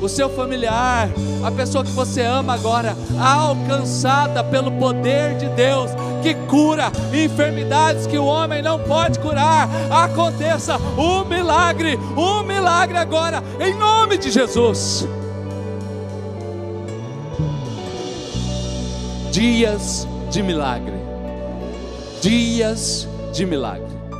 [0.00, 1.10] O seu familiar,
[1.44, 5.90] a pessoa que você ama agora, alcançada pelo poder de Deus,
[6.22, 13.44] que cura enfermidades que o homem não pode curar, aconteça um milagre, um milagre agora,
[13.60, 15.06] em nome de Jesus.
[19.44, 20.94] Dias de milagre.
[22.22, 23.93] Dias de milagre.